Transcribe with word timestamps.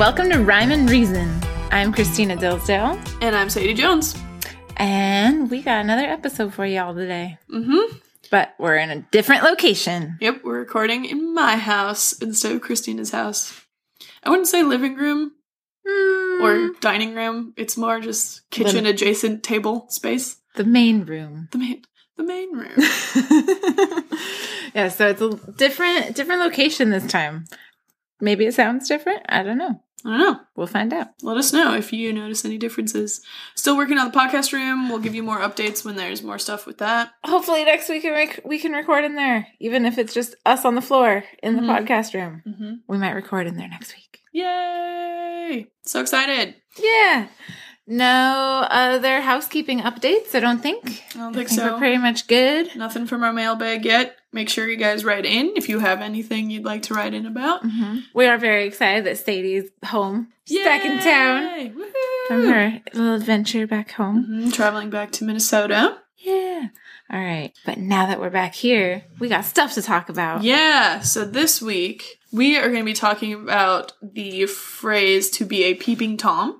welcome 0.00 0.30
to 0.30 0.38
Rhyme 0.38 0.70
and 0.72 0.88
Reason. 0.88 1.28
I'm 1.70 1.92
Christina 1.92 2.34
Dillsdale, 2.34 2.98
And 3.20 3.36
I'm 3.36 3.50
Sadie 3.50 3.74
Jones. 3.74 4.16
and 4.78 5.50
we 5.50 5.60
got 5.60 5.84
another 5.84 6.06
episode 6.06 6.54
for 6.54 6.64
y'all 6.64 6.94
today. 6.94 7.36
Mm-hmm. 7.52 7.96
But 8.30 8.54
we're 8.58 8.76
in 8.76 8.88
a 8.88 9.02
different 9.10 9.42
location. 9.42 10.16
Yep, 10.22 10.40
we're 10.42 10.58
recording 10.58 11.04
in 11.04 11.34
my 11.34 11.56
house 11.56 12.14
instead 12.14 12.52
of 12.52 12.62
Christina's 12.62 13.10
house. 13.10 13.60
I 14.24 14.30
wouldn't 14.30 14.48
say 14.48 14.62
living 14.62 14.96
room 14.96 15.32
Hmm, 15.86 16.42
or 16.42 16.70
dining 16.80 17.14
room. 17.14 17.52
It's 17.58 17.76
more 17.76 18.00
just 18.00 18.48
kitchen 18.50 18.86
adjacent 18.86 19.42
table 19.42 19.84
space. 19.90 20.36
the 20.56 20.64
main 20.64 21.04
room. 21.04 21.48
The 21.52 21.58
main 21.58 21.82
the 22.16 22.22
main 22.24 22.52
room. 22.52 22.72
yeah, 24.74 24.88
so 24.88 25.08
it's 25.08 25.20
a 25.20 25.52
different 25.52 26.16
different 26.16 26.40
location 26.40 26.88
this 26.88 27.06
time. 27.06 27.44
Maybe 28.20 28.44
it 28.46 28.54
sounds 28.54 28.86
different. 28.88 29.22
I 29.28 29.42
don't 29.42 29.56
know. 29.58 29.82
I 30.04 30.08
don't 30.10 30.18
know. 30.18 30.40
We'll 30.56 30.66
find 30.66 30.92
out. 30.94 31.08
Let 31.22 31.36
us 31.36 31.52
know 31.52 31.74
if 31.74 31.92
you 31.92 32.12
notice 32.12 32.44
any 32.44 32.56
differences. 32.56 33.20
Still 33.54 33.76
working 33.76 33.98
on 33.98 34.10
the 34.10 34.16
podcast 34.18 34.52
room. 34.52 34.88
We'll 34.88 34.98
give 34.98 35.14
you 35.14 35.22
more 35.22 35.38
updates 35.40 35.84
when 35.84 35.96
there's 35.96 36.22
more 36.22 36.38
stuff 36.38 36.66
with 36.66 36.78
that. 36.78 37.10
Hopefully 37.24 37.64
next 37.64 37.88
week 37.88 38.04
we 38.04 38.26
can, 38.26 38.40
we 38.44 38.58
can 38.58 38.72
record 38.72 39.04
in 39.04 39.14
there, 39.14 39.46
even 39.60 39.84
if 39.84 39.98
it's 39.98 40.14
just 40.14 40.34
us 40.46 40.64
on 40.64 40.74
the 40.74 40.80
floor 40.80 41.24
in 41.42 41.56
the 41.56 41.62
Mhm. 41.62 41.86
podcast 41.86 42.14
room. 42.14 42.42
Mm-hmm. 42.46 42.72
We 42.88 42.96
might 42.98 43.12
record 43.12 43.46
in 43.46 43.56
there 43.56 43.68
next 43.68 43.94
week. 43.94 44.20
Yay! 44.32 45.66
So 45.82 46.00
excited. 46.00 46.54
Yeah. 46.80 47.28
No 47.86 48.66
other 48.70 49.20
housekeeping 49.20 49.80
updates, 49.80 50.34
I 50.34 50.40
don't 50.40 50.60
think. 50.62 51.02
I 51.14 51.18
don't 51.18 51.32
I 51.34 51.38
think 51.38 51.48
think 51.48 51.60
so. 51.60 51.72
we're 51.72 51.78
pretty 51.78 51.98
much 51.98 52.26
good. 52.28 52.74
Nothing 52.76 53.06
from 53.06 53.24
our 53.24 53.32
mailbag 53.32 53.84
yet. 53.84 54.16
Make 54.32 54.48
sure 54.48 54.68
you 54.68 54.76
guys 54.76 55.04
write 55.04 55.26
in 55.26 55.52
if 55.56 55.68
you 55.68 55.80
have 55.80 56.00
anything 56.00 56.50
you'd 56.50 56.64
like 56.64 56.82
to 56.82 56.94
write 56.94 57.14
in 57.14 57.26
about. 57.26 57.62
hmm 57.64 57.98
We 58.14 58.26
are 58.26 58.38
very 58.38 58.66
excited 58.66 59.04
that 59.06 59.18
Sadie's 59.18 59.70
home. 59.86 60.28
She's 60.46 60.64
back 60.64 60.84
in 60.84 60.98
town 61.00 61.42
Yay! 61.58 61.72
from 62.28 62.46
her 62.48 62.80
little 62.94 63.14
adventure 63.14 63.66
back 63.66 63.92
home. 63.92 64.26
Mhm, 64.28 64.52
Traveling 64.52 64.90
back 64.90 65.10
to 65.12 65.24
Minnesota. 65.24 65.98
Yeah. 66.16 66.68
All 67.12 67.18
right. 67.20 67.52
But 67.66 67.78
now 67.78 68.06
that 68.06 68.20
we're 68.20 68.30
back 68.30 68.54
here, 68.54 69.02
we 69.18 69.28
got 69.28 69.44
stuff 69.44 69.74
to 69.74 69.82
talk 69.82 70.08
about. 70.08 70.44
Yeah, 70.44 71.00
so 71.00 71.24
this 71.24 71.60
week 71.60 72.18
we 72.32 72.56
are 72.56 72.68
going 72.68 72.80
to 72.80 72.84
be 72.84 72.92
talking 72.92 73.32
about 73.32 73.94
the 74.02 74.46
phrase 74.46 75.28
to 75.30 75.44
be 75.44 75.64
a 75.64 75.74
peeping 75.74 76.16
Tom. 76.18 76.59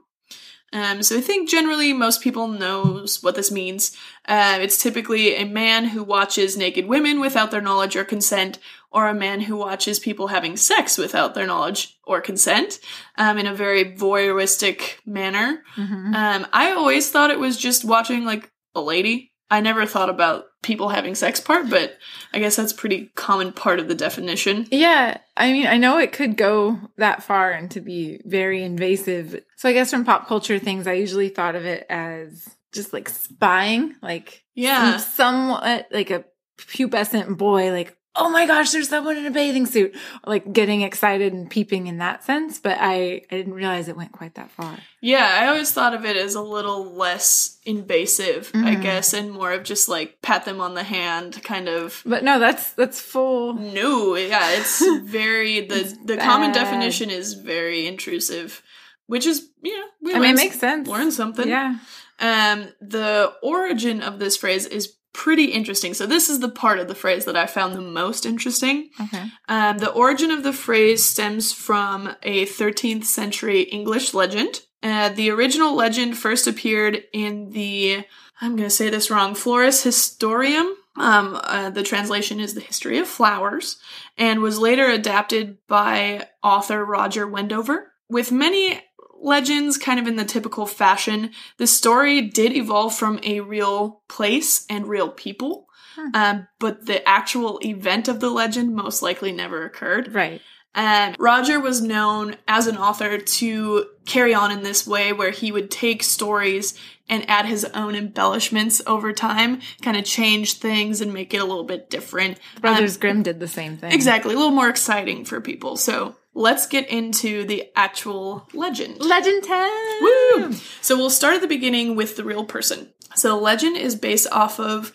Um, 0.73 1.03
so 1.03 1.19
I 1.19 1.21
think 1.21 1.49
generally 1.49 1.93
most 1.93 2.21
people 2.23 2.47
knows 2.47 3.23
what 3.23 3.35
this 3.35 3.51
means. 3.51 3.97
Uh, 4.27 4.59
it's 4.61 4.81
typically 4.81 5.35
a 5.35 5.45
man 5.45 5.87
who 5.87 6.05
watches 6.05 6.57
naked 6.57 6.87
women 6.87 7.19
without 7.19 7.51
their 7.51 7.61
knowledge 7.61 7.97
or 7.97 8.05
consent, 8.05 8.59
or 8.93 9.09
a 9.09 9.15
man 9.15 9.41
who 9.41 9.57
watches 9.57 9.99
people 9.99 10.29
having 10.29 10.57
sex 10.57 10.97
without 10.99 11.35
their 11.35 11.47
knowledge 11.47 11.99
or 12.05 12.21
consent, 12.21 12.79
um, 13.19 13.39
in 13.39 13.47
a 13.47 13.55
very 13.55 13.85
voyeuristic 13.97 14.99
manner. 15.05 15.63
Mhm. 15.77 16.15
Um, 16.15 16.47
I 16.53 16.73
always 16.73 17.11
thought 17.11 17.31
it 17.31 17.41
was 17.41 17.57
just 17.57 17.85
watching 17.85 18.25
like 18.25 18.51
a 18.75 18.81
lady. 18.81 19.33
I 19.51 19.61
never 19.61 19.87
thought 19.87 20.11
about 20.11 20.47
people 20.71 20.89
having 20.89 21.15
sex 21.17 21.41
part, 21.41 21.69
but 21.69 21.99
I 22.33 22.39
guess 22.39 22.55
that's 22.57 22.71
a 22.73 22.77
pretty 22.77 23.11
common 23.17 23.53
part 23.53 23.81
of 23.81 23.89
the 23.89 23.95
definition. 23.95 24.67
Yeah, 24.71 25.19
I 25.37 25.51
mean, 25.53 25.67
I 25.67 25.77
know 25.79 25.99
it 25.99 26.13
could 26.13 26.37
go 26.37 26.79
that 26.97 27.23
far 27.25 27.51
and 27.51 27.69
to 27.73 27.81
be 27.81 28.21
very 28.25 28.63
invasive. 28.63 29.43
So 29.57 29.69
I 29.69 29.73
guess 29.73 29.91
from 29.91 30.05
pop 30.05 30.29
culture 30.29 30.59
things, 30.61 30.87
I 30.87 30.93
usually 30.93 31.29
thought 31.29 31.57
of 31.57 31.67
it 31.67 31.87
as 31.91 32.49
just 32.73 32.93
like 32.93 33.09
spying, 33.09 33.97
like 34.01 34.45
Yeah. 34.55 34.99
some, 34.99 35.01
somewhat 35.01 35.89
like 35.91 36.11
a 36.11 36.25
pubescent 36.59 37.37
boy, 37.37 37.73
like, 37.73 37.97
oh 38.17 38.29
my 38.29 38.45
gosh, 38.47 38.73
there's 38.73 38.89
someone 38.89 39.17
in 39.17 39.25
a 39.27 39.31
bathing 39.31 39.67
suit, 39.67 39.95
like 40.27 40.53
getting 40.53 40.83
excited 40.83 41.33
and 41.33 41.49
peeping 41.49 41.87
in 41.87 41.99
that 41.99 42.25
sense. 42.25 42.59
But 42.59 42.77
I, 42.81 43.23
I 43.31 43.37
didn't 43.37 43.55
realize 43.55 43.89
it 43.89 43.97
went 43.97 44.13
quite 44.13 44.35
that 44.35 44.51
far. 44.51 44.79
Yeah, 45.01 45.39
I 45.41 45.47
always 45.47 45.71
thought 45.71 45.95
of 45.95 46.05
it 46.05 46.17
as 46.17 46.35
a 46.35 46.43
little 46.43 46.93
less 46.93 47.59
invasive, 47.65 48.51
I 48.55 48.75
Mhm. 48.77 48.83
guess, 48.83 49.13
and 49.15 49.31
more 49.31 49.53
of 49.53 49.63
just 49.63 49.89
like 49.89 50.21
pat 50.23 50.45
them 50.45 50.61
on 50.61 50.75
the 50.75 50.83
hand 50.83 51.41
kind 51.45 51.69
of 51.69 52.03
But 52.05 52.25
no, 52.25 52.39
that's 52.39 52.73
that's 52.73 53.01
full. 53.01 53.55
No, 53.55 54.17
yeah, 54.17 54.51
it's 54.53 54.85
very 55.05 55.61
the 55.61 55.81
It's 55.81 55.95
the 56.05 56.17
common 56.17 56.53
definition 56.53 57.11
is 57.11 57.35
very 57.35 57.87
intrusive, 57.87 58.63
which 59.07 59.25
is, 59.27 59.49
you 59.63 59.77
know, 59.79 59.87
we 60.03 60.15
I 60.15 60.19
mean, 60.19 60.31
it 60.33 60.37
makes 60.37 60.59
sense. 60.59 60.89
learn 60.89 61.11
something. 61.13 61.49
Yeah. 61.49 61.77
Um, 62.19 62.69
the 62.83 63.33
origin 63.43 64.03
of 64.03 64.19
this 64.19 64.37
phrase 64.37 64.67
is 64.67 64.95
pretty 65.13 65.47
interesting. 65.47 65.95
So 65.95 66.07
this 66.07 66.29
is 66.29 66.41
the 66.41 66.49
part 66.49 66.79
of 66.79 66.89
the 66.89 66.95
phrase 66.95 67.25
that 67.25 67.37
I 67.37 67.47
found 67.47 67.75
the 67.75 67.81
most 67.81 68.25
interesting. 68.25 68.91
Okay. 69.01 69.25
Um, 69.49 69.79
the 69.79 69.91
origin 69.91 70.31
of 70.31 70.43
the 70.43 70.53
phrase 70.53 71.05
stems 71.05 71.53
from 71.53 72.15
a 72.23 72.47
13th 72.47 73.05
century 73.05 73.63
English 73.63 74.15
legend. 74.15 74.61
Uh, 74.83 75.11
the 75.11 75.31
original 75.31 75.75
legend 75.75 76.17
first 76.17 76.47
appeared 76.47 77.05
in 77.13 77.51
the, 77.51 78.05
I'm 78.41 78.57
going 78.57 78.69
to 78.69 78.75
say 78.75 78.89
this 78.89 79.11
wrong, 79.11 79.35
Florus 79.35 79.85
Historium. 79.85 80.75
Um, 80.97 81.39
uh, 81.43 81.71
the 81.71 81.83
translation 81.83 82.41
is 82.41 82.55
the 82.55 82.61
history 82.61 82.99
of 82.99 83.07
flowers, 83.07 83.79
and 84.19 84.41
was 84.41 84.59
later 84.59 84.87
adapted 84.87 85.59
by 85.67 86.29
author 86.43 86.85
Roger 86.85 87.27
Wendover. 87.29 87.93
With 88.09 88.33
many 88.33 88.83
legends 89.21 89.79
kind 89.79 90.01
of 90.01 90.07
in 90.07 90.17
the 90.17 90.25
typical 90.25 90.67
fashion, 90.67 91.31
the 91.59 91.67
story 91.67 92.21
did 92.21 92.53
evolve 92.53 92.95
from 92.95 93.21
a 93.23 93.41
real 93.41 94.03
place 94.09 94.65
and 94.69 94.87
real 94.87 95.09
people. 95.09 95.67
Hmm. 95.97 96.09
Um, 96.15 96.49
but 96.59 96.87
the 96.87 97.07
actual 97.09 97.59
event 97.65 98.09
of 98.09 98.21
the 98.21 98.31
legend 98.31 98.75
most 98.75 99.03
likely 99.03 99.33
never 99.33 99.65
occurred. 99.65 100.15
Right. 100.15 100.41
And 100.75 101.17
Roger 101.19 101.59
was 101.59 101.83
known 101.83 102.37
as 102.47 102.69
an 102.69 102.77
author 102.77 103.19
to 103.19 103.87
carry 104.07 104.35
on 104.35 104.53
in 104.53 104.63
this 104.63 104.87
way 104.87 105.13
where 105.13 105.33
he 105.33 105.51
would 105.51 105.71
take 105.71 106.03
stories 106.05 106.79
and 107.09 107.29
add 107.29 107.47
his 107.47 107.65
own 107.65 107.97
embellishments 107.97 108.81
over 108.87 109.13
time, 109.13 109.61
kind 109.83 109.97
of 109.97 110.05
change 110.05 110.55
things 110.55 111.01
and 111.01 111.13
make 111.13 111.35
it 111.35 111.39
a 111.39 111.45
little 111.45 111.65
bit 111.65 111.91
different. 111.91 112.39
Brothers 112.61 112.95
Um, 112.95 113.01
Grimm 113.01 113.23
did 113.25 113.41
the 113.41 113.49
same 113.49 113.79
thing. 113.79 113.91
Exactly, 113.91 114.35
a 114.35 114.37
little 114.37 114.53
more 114.53 114.69
exciting 114.69 115.25
for 115.25 115.41
people. 115.41 115.77
So 115.77 116.15
let's 116.35 116.67
get 116.67 116.89
into 116.89 117.45
the 117.45 117.71
actual 117.77 118.49
legend. 118.55 119.01
Legend 119.01 119.45
time. 119.45 119.71
Woo! 120.01 120.53
So 120.81 120.97
we'll 120.97 121.11
start 121.11 121.37
at 121.37 121.41
the 121.41 121.49
beginning 121.49 121.97
with 121.97 122.17
the 122.17 122.25
real 122.25 122.45
person. 122.45 122.93
So 123.15 123.29
the 123.29 123.43
legend 123.43 123.77
is 123.77 123.97
based 123.97 124.29
off 124.31 124.61
of 124.61 124.93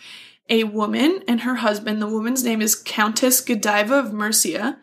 a 0.48 0.64
woman 0.64 1.22
and 1.28 1.40
her 1.42 1.56
husband. 1.56 2.00
The 2.00 2.06
woman's 2.06 2.44
name 2.44 2.62
is 2.62 2.74
Countess 2.74 3.40
Godiva 3.40 3.98
of 3.98 4.12
Mercia. 4.12 4.78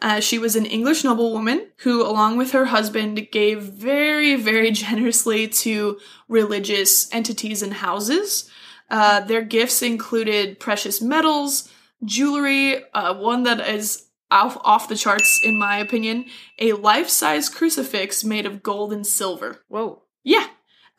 Uh, 0.00 0.20
she 0.20 0.38
was 0.38 0.54
an 0.54 0.66
English 0.66 1.02
noblewoman 1.02 1.66
who, 1.78 2.06
along 2.06 2.36
with 2.36 2.52
her 2.52 2.66
husband, 2.66 3.28
gave 3.32 3.62
very, 3.62 4.36
very 4.36 4.70
generously 4.72 5.48
to 5.48 5.98
religious 6.28 7.12
entities 7.12 7.62
and 7.62 7.74
houses. 7.74 8.48
Uh, 8.90 9.20
their 9.20 9.42
gifts 9.42 9.82
included 9.82 10.60
precious 10.60 11.02
metals, 11.02 11.68
jewelry, 12.04 12.84
uh, 12.94 13.14
one 13.14 13.42
that 13.42 13.60
is 13.60 14.07
off, 14.30 14.56
off 14.62 14.88
the 14.88 14.96
charts, 14.96 15.40
in 15.42 15.58
my 15.58 15.78
opinion, 15.78 16.26
a 16.58 16.72
life 16.72 17.08
size 17.08 17.48
crucifix 17.48 18.24
made 18.24 18.46
of 18.46 18.62
gold 18.62 18.92
and 18.92 19.06
silver. 19.06 19.64
Whoa. 19.68 20.02
Yeah, 20.22 20.46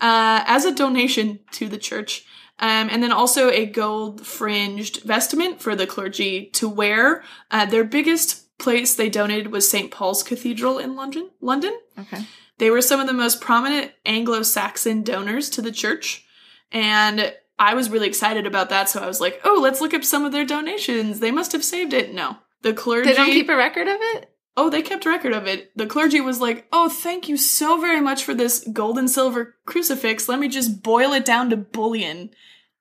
uh, 0.01 0.43
as 0.45 0.65
a 0.65 0.73
donation 0.73 1.39
to 1.51 1.67
the 1.67 1.77
church. 1.77 2.25
Um, 2.61 2.89
and 2.91 3.01
then 3.01 3.13
also 3.13 3.49
a 3.49 3.65
gold 3.65 4.27
fringed 4.27 5.03
vestment 5.03 5.61
for 5.61 5.75
the 5.75 5.87
clergy 5.87 6.47
to 6.55 6.67
wear. 6.67 7.23
Uh, 7.49 7.65
their 7.65 7.85
biggest 7.85 8.57
place 8.57 8.95
they 8.95 9.09
donated 9.09 9.51
was 9.51 9.69
St. 9.69 9.89
Paul's 9.89 10.23
Cathedral 10.23 10.77
in 10.77 10.95
London. 10.95 11.29
London. 11.39 11.77
Okay. 11.97 12.25
They 12.57 12.69
were 12.69 12.81
some 12.81 12.99
of 12.99 13.07
the 13.07 13.13
most 13.13 13.39
prominent 13.39 13.93
Anglo 14.05 14.43
Saxon 14.43 15.03
donors 15.03 15.49
to 15.51 15.61
the 15.61 15.71
church. 15.71 16.25
And 16.71 17.33
I 17.57 17.73
was 17.73 17.89
really 17.89 18.07
excited 18.07 18.45
about 18.45 18.69
that. 18.69 18.89
So 18.89 19.01
I 19.01 19.07
was 19.07 19.21
like, 19.21 19.39
oh, 19.45 19.59
let's 19.61 19.79
look 19.79 19.93
up 19.93 20.03
some 20.03 20.25
of 20.25 20.33
their 20.33 20.45
donations. 20.45 21.19
They 21.21 21.31
must 21.31 21.53
have 21.53 21.63
saved 21.63 21.93
it. 21.93 22.13
No. 22.13 22.37
The 22.61 22.73
clergy. 22.73 23.09
They 23.09 23.15
don't 23.15 23.27
keep 23.27 23.49
a 23.49 23.55
record 23.55 23.87
of 23.87 23.97
it? 23.99 24.31
Oh, 24.57 24.69
they 24.69 24.81
kept 24.81 25.05
a 25.05 25.09
record 25.09 25.31
of 25.31 25.47
it. 25.47 25.71
The 25.77 25.87
clergy 25.87 26.19
was 26.19 26.41
like, 26.41 26.67
oh, 26.73 26.89
thank 26.89 27.29
you 27.29 27.37
so 27.37 27.79
very 27.79 28.01
much 28.01 28.23
for 28.23 28.33
this 28.33 28.67
gold 28.73 28.97
and 28.97 29.09
silver 29.09 29.55
crucifix. 29.65 30.27
Let 30.27 30.39
me 30.39 30.49
just 30.49 30.83
boil 30.83 31.13
it 31.13 31.23
down 31.23 31.49
to 31.51 31.57
bullion 31.57 32.31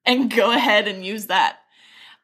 and 0.05 0.35
go 0.35 0.51
ahead 0.57 0.89
and 0.89 1.07
use 1.07 1.27
that. 1.27 1.59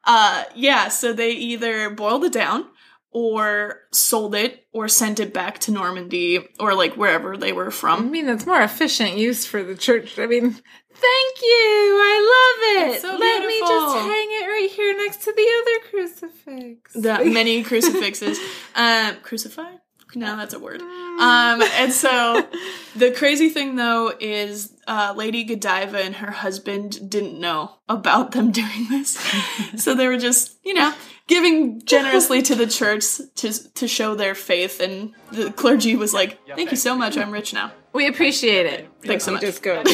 Uh, 0.03 0.45
yeah, 0.55 0.89
so 0.89 1.13
they 1.13 1.31
either 1.31 1.89
boiled 1.91 2.25
it 2.25 2.33
down 2.33 2.67
or 3.15 3.83
sold 3.93 4.35
it 4.35 4.67
or 4.73 4.89
sent 4.89 5.21
it 5.21 5.33
back 5.33 5.61
to 5.61 5.71
Normandy 5.71 6.47
or 6.59 6.75
like 6.75 6.97
wherever 6.97 7.37
they 7.37 7.53
were 7.53 7.71
from. 7.71 8.01
I 8.01 8.11
mean, 8.11 8.27
that's 8.27 8.45
more 8.45 8.61
efficient 8.61 9.17
use 9.17 9.47
for 9.47 9.63
the 9.63 9.77
church. 9.77 10.19
I 10.19 10.27
mean, 10.27 10.51
thank 10.51 11.43
you. 11.43 11.97
I 12.03 12.83
love 12.83 12.93
it. 12.93 13.01
So 13.01 13.17
Let 13.17 13.47
me 13.47 13.61
just 13.61 13.97
hang 13.97 14.29
it 14.31 14.49
right 14.49 14.71
here 14.71 14.97
next 14.97 15.23
to 15.23 15.33
the 15.33 15.49
other 15.63 15.91
crucifix. 15.91 16.93
The 16.93 17.25
many 17.33 17.63
crucifixes. 17.63 18.39
Um, 18.75 19.17
crucify? 19.23 19.77
No, 20.17 20.37
that's 20.37 20.55
a 20.55 20.59
word. 20.59 20.81
Um, 20.81 21.63
and 21.63 21.93
so 21.93 22.47
the 22.97 23.13
crazy 23.13 23.49
thing 23.49 23.77
though 23.77 24.13
is 24.19 24.73
uh, 24.87 25.15
Lady 25.17 25.45
Godiva 25.45 25.99
and 25.99 26.17
her 26.17 26.31
husband 26.31 27.11
didn't 27.11 27.39
know 27.39 27.77
about 27.89 28.33
them 28.33 28.51
doing 28.53 28.89
this. 28.91 29.19
so 29.77 29.95
they 29.95 30.09
were 30.09 30.19
just, 30.19 30.59
you 30.65 30.75
know, 30.75 30.93
giving 31.27 31.81
generously 31.85 32.43
to 32.43 32.55
the 32.55 32.67
church 32.67 33.05
to, 33.37 33.73
to 33.75 33.89
show 33.89 34.15
their 34.15 34.35
faith. 34.35 34.81
And 34.81 35.15
the 35.33 35.51
clergy 35.53 35.97
was 35.97 36.13
like, 36.13 36.39
thank 36.55 36.71
you 36.71 36.77
so 36.77 36.95
much, 36.95 37.17
I'm 37.17 37.31
rich 37.31 37.53
now. 37.53 37.73
We 37.93 38.09
appreciate 38.09 38.67
it. 38.67 38.89
Thanks 39.03 39.25
so 39.25 39.33
much. 39.33 39.41
Just 39.41 39.63
go. 39.63 39.83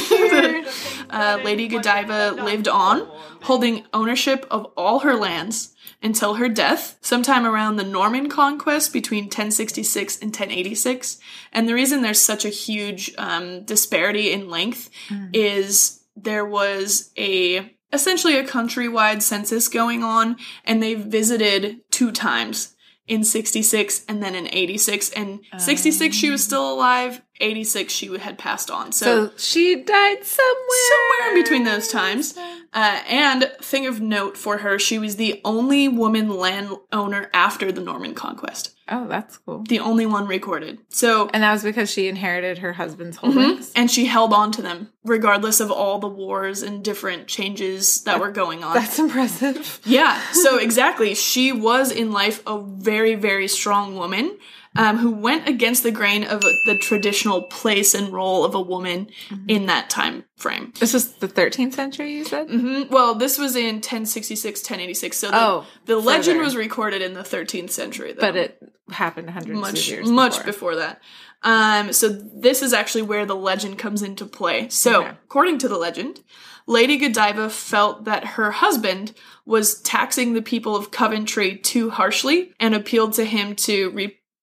Uh, 1.10 1.40
Lady 1.42 1.66
Godiva 1.66 2.30
lived 2.30 2.68
on, 2.68 3.00
holding 3.42 3.84
ownership 3.92 4.46
of 4.48 4.66
all 4.76 5.00
her 5.00 5.16
lands 5.16 5.74
until 6.00 6.34
her 6.34 6.48
death, 6.48 6.98
sometime 7.00 7.44
around 7.44 7.76
the 7.76 7.84
Norman 7.84 8.28
conquest 8.28 8.92
between 8.92 9.24
1066 9.24 10.20
and 10.20 10.28
1086. 10.28 11.18
And 11.52 11.68
the 11.68 11.74
reason 11.74 12.02
there's 12.02 12.20
such 12.20 12.44
a 12.44 12.48
huge 12.48 13.12
um, 13.18 13.64
disparity 13.64 14.30
in 14.32 14.48
length 14.48 14.88
is 15.32 16.04
there 16.14 16.46
was 16.46 17.10
a 17.18 17.74
essentially 17.92 18.36
a 18.36 18.44
countrywide 18.44 19.22
census 19.22 19.68
going 19.68 20.02
on, 20.02 20.36
and 20.64 20.82
they 20.82 20.94
visited 20.94 21.80
two 21.90 22.12
times. 22.12 22.74
In 23.06 23.24
66 23.24 24.04
and 24.08 24.22
then 24.22 24.36
in 24.36 24.46
86. 24.46 25.10
And 25.14 25.40
66, 25.58 26.14
she 26.14 26.30
was 26.30 26.42
oh. 26.42 26.46
still 26.46 26.72
alive. 26.72 27.20
86, 27.40 27.92
she 27.92 28.18
had 28.18 28.38
passed 28.38 28.70
on. 28.70 28.92
so 28.92 29.30
she 29.36 29.76
died 29.82 30.24
somewhere. 30.24 30.88
somewhere 30.88 31.28
in 31.36 31.42
between 31.42 31.64
those 31.64 31.88
times. 31.88 32.36
Uh, 32.72 33.00
and 33.08 33.50
thing 33.60 33.86
of 33.86 34.00
note 34.00 34.36
for 34.36 34.58
her, 34.58 34.78
she 34.78 34.98
was 34.98 35.16
the 35.16 35.40
only 35.44 35.88
woman 35.88 36.28
landowner 36.28 37.28
after 37.34 37.72
the 37.72 37.80
Norman 37.80 38.14
conquest. 38.14 38.76
Oh, 38.92 39.06
that's 39.06 39.36
cool. 39.38 39.62
The 39.68 39.78
only 39.78 40.04
one 40.06 40.26
recorded. 40.26 40.78
So, 40.88 41.28
And 41.32 41.42
that 41.44 41.52
was 41.52 41.62
because 41.62 41.90
she 41.90 42.08
inherited 42.08 42.58
her 42.58 42.72
husband's 42.72 43.18
Mhm. 43.18 43.20
holdings. 43.20 43.70
and 43.76 43.88
she 43.90 44.06
held 44.06 44.32
on 44.32 44.50
to 44.52 44.62
them 44.62 44.88
regardless 45.04 45.60
of 45.60 45.70
all 45.70 45.98
the 46.00 46.08
wars 46.08 46.62
and 46.62 46.82
different 46.82 47.26
changes 47.28 48.02
that 48.02 48.18
were 48.20 48.30
going 48.32 48.62
on. 48.64 48.74
That's 48.74 48.98
impressive. 48.98 49.80
Yeah, 49.84 50.20
so 50.32 50.56
exactly. 50.58 51.14
She 51.14 51.52
was 51.52 51.90
in 51.92 52.10
life 52.12 52.42
a 52.46 52.58
very, 52.60 53.14
very 53.14 53.46
strong 53.48 53.96
woman 53.96 54.36
um, 54.76 54.98
who 54.98 55.10
went 55.10 55.48
against 55.48 55.82
the 55.82 55.90
grain 55.90 56.24
of 56.24 56.42
the 56.42 56.76
traditional 56.80 57.42
place 57.42 57.92
and 57.94 58.12
role 58.12 58.44
of 58.44 58.54
a 58.54 58.60
woman 58.60 59.08
in 59.48 59.66
that 59.66 59.90
time 59.90 60.24
frame. 60.36 60.72
This 60.78 60.92
was 60.94 61.14
the 61.14 61.26
13th 61.28 61.72
century, 61.74 62.12
you 62.14 62.24
said? 62.24 62.48
hmm 62.48 62.82
Well, 62.90 63.14
this 63.16 63.36
was 63.38 63.56
in 63.56 63.76
1066, 63.76 64.60
1086. 64.60 65.16
So 65.16 65.30
the, 65.30 65.36
Oh, 65.36 65.66
the 65.86 65.96
legend 65.96 66.36
further. 66.36 66.44
was 66.44 66.56
recorded 66.56 67.02
in 67.02 67.14
the 67.14 67.22
13th 67.22 67.70
century, 67.70 68.12
though. 68.12 68.20
But 68.20 68.36
it 68.36 68.62
happened 68.90 69.30
hundreds 69.30 69.58
much 69.60 69.80
of 69.80 69.88
years 69.88 70.08
much 70.08 70.32
before. 70.32 70.44
before 70.44 70.76
that. 70.76 71.00
Um, 71.42 71.92
so 71.92 72.08
this 72.08 72.62
is 72.62 72.72
actually 72.72 73.02
where 73.02 73.24
the 73.26 73.34
legend 73.36 73.78
comes 73.78 74.02
into 74.02 74.26
play. 74.26 74.68
So, 74.68 75.00
Okay. 75.02 75.10
according 75.24 75.58
to 75.58 75.68
the 75.68 75.78
legend, 75.78 76.20
Lady 76.66 76.96
Godiva 76.98 77.48
felt 77.50 78.04
that 78.04 78.24
her 78.36 78.50
husband 78.50 79.14
was 79.46 79.80
taxing 79.80 80.34
the 80.34 80.42
people 80.42 80.76
of 80.76 80.90
Coventry 80.90 81.56
too 81.56 81.90
harshly 81.90 82.52
and 82.60 82.74
appealed 82.74 83.14
to 83.14 83.24
him 83.24 83.56
to 83.56 83.90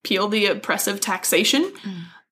repeal 0.07 0.30
the 0.30 0.45
oppressive 0.45 1.01
taxation. 1.01 1.74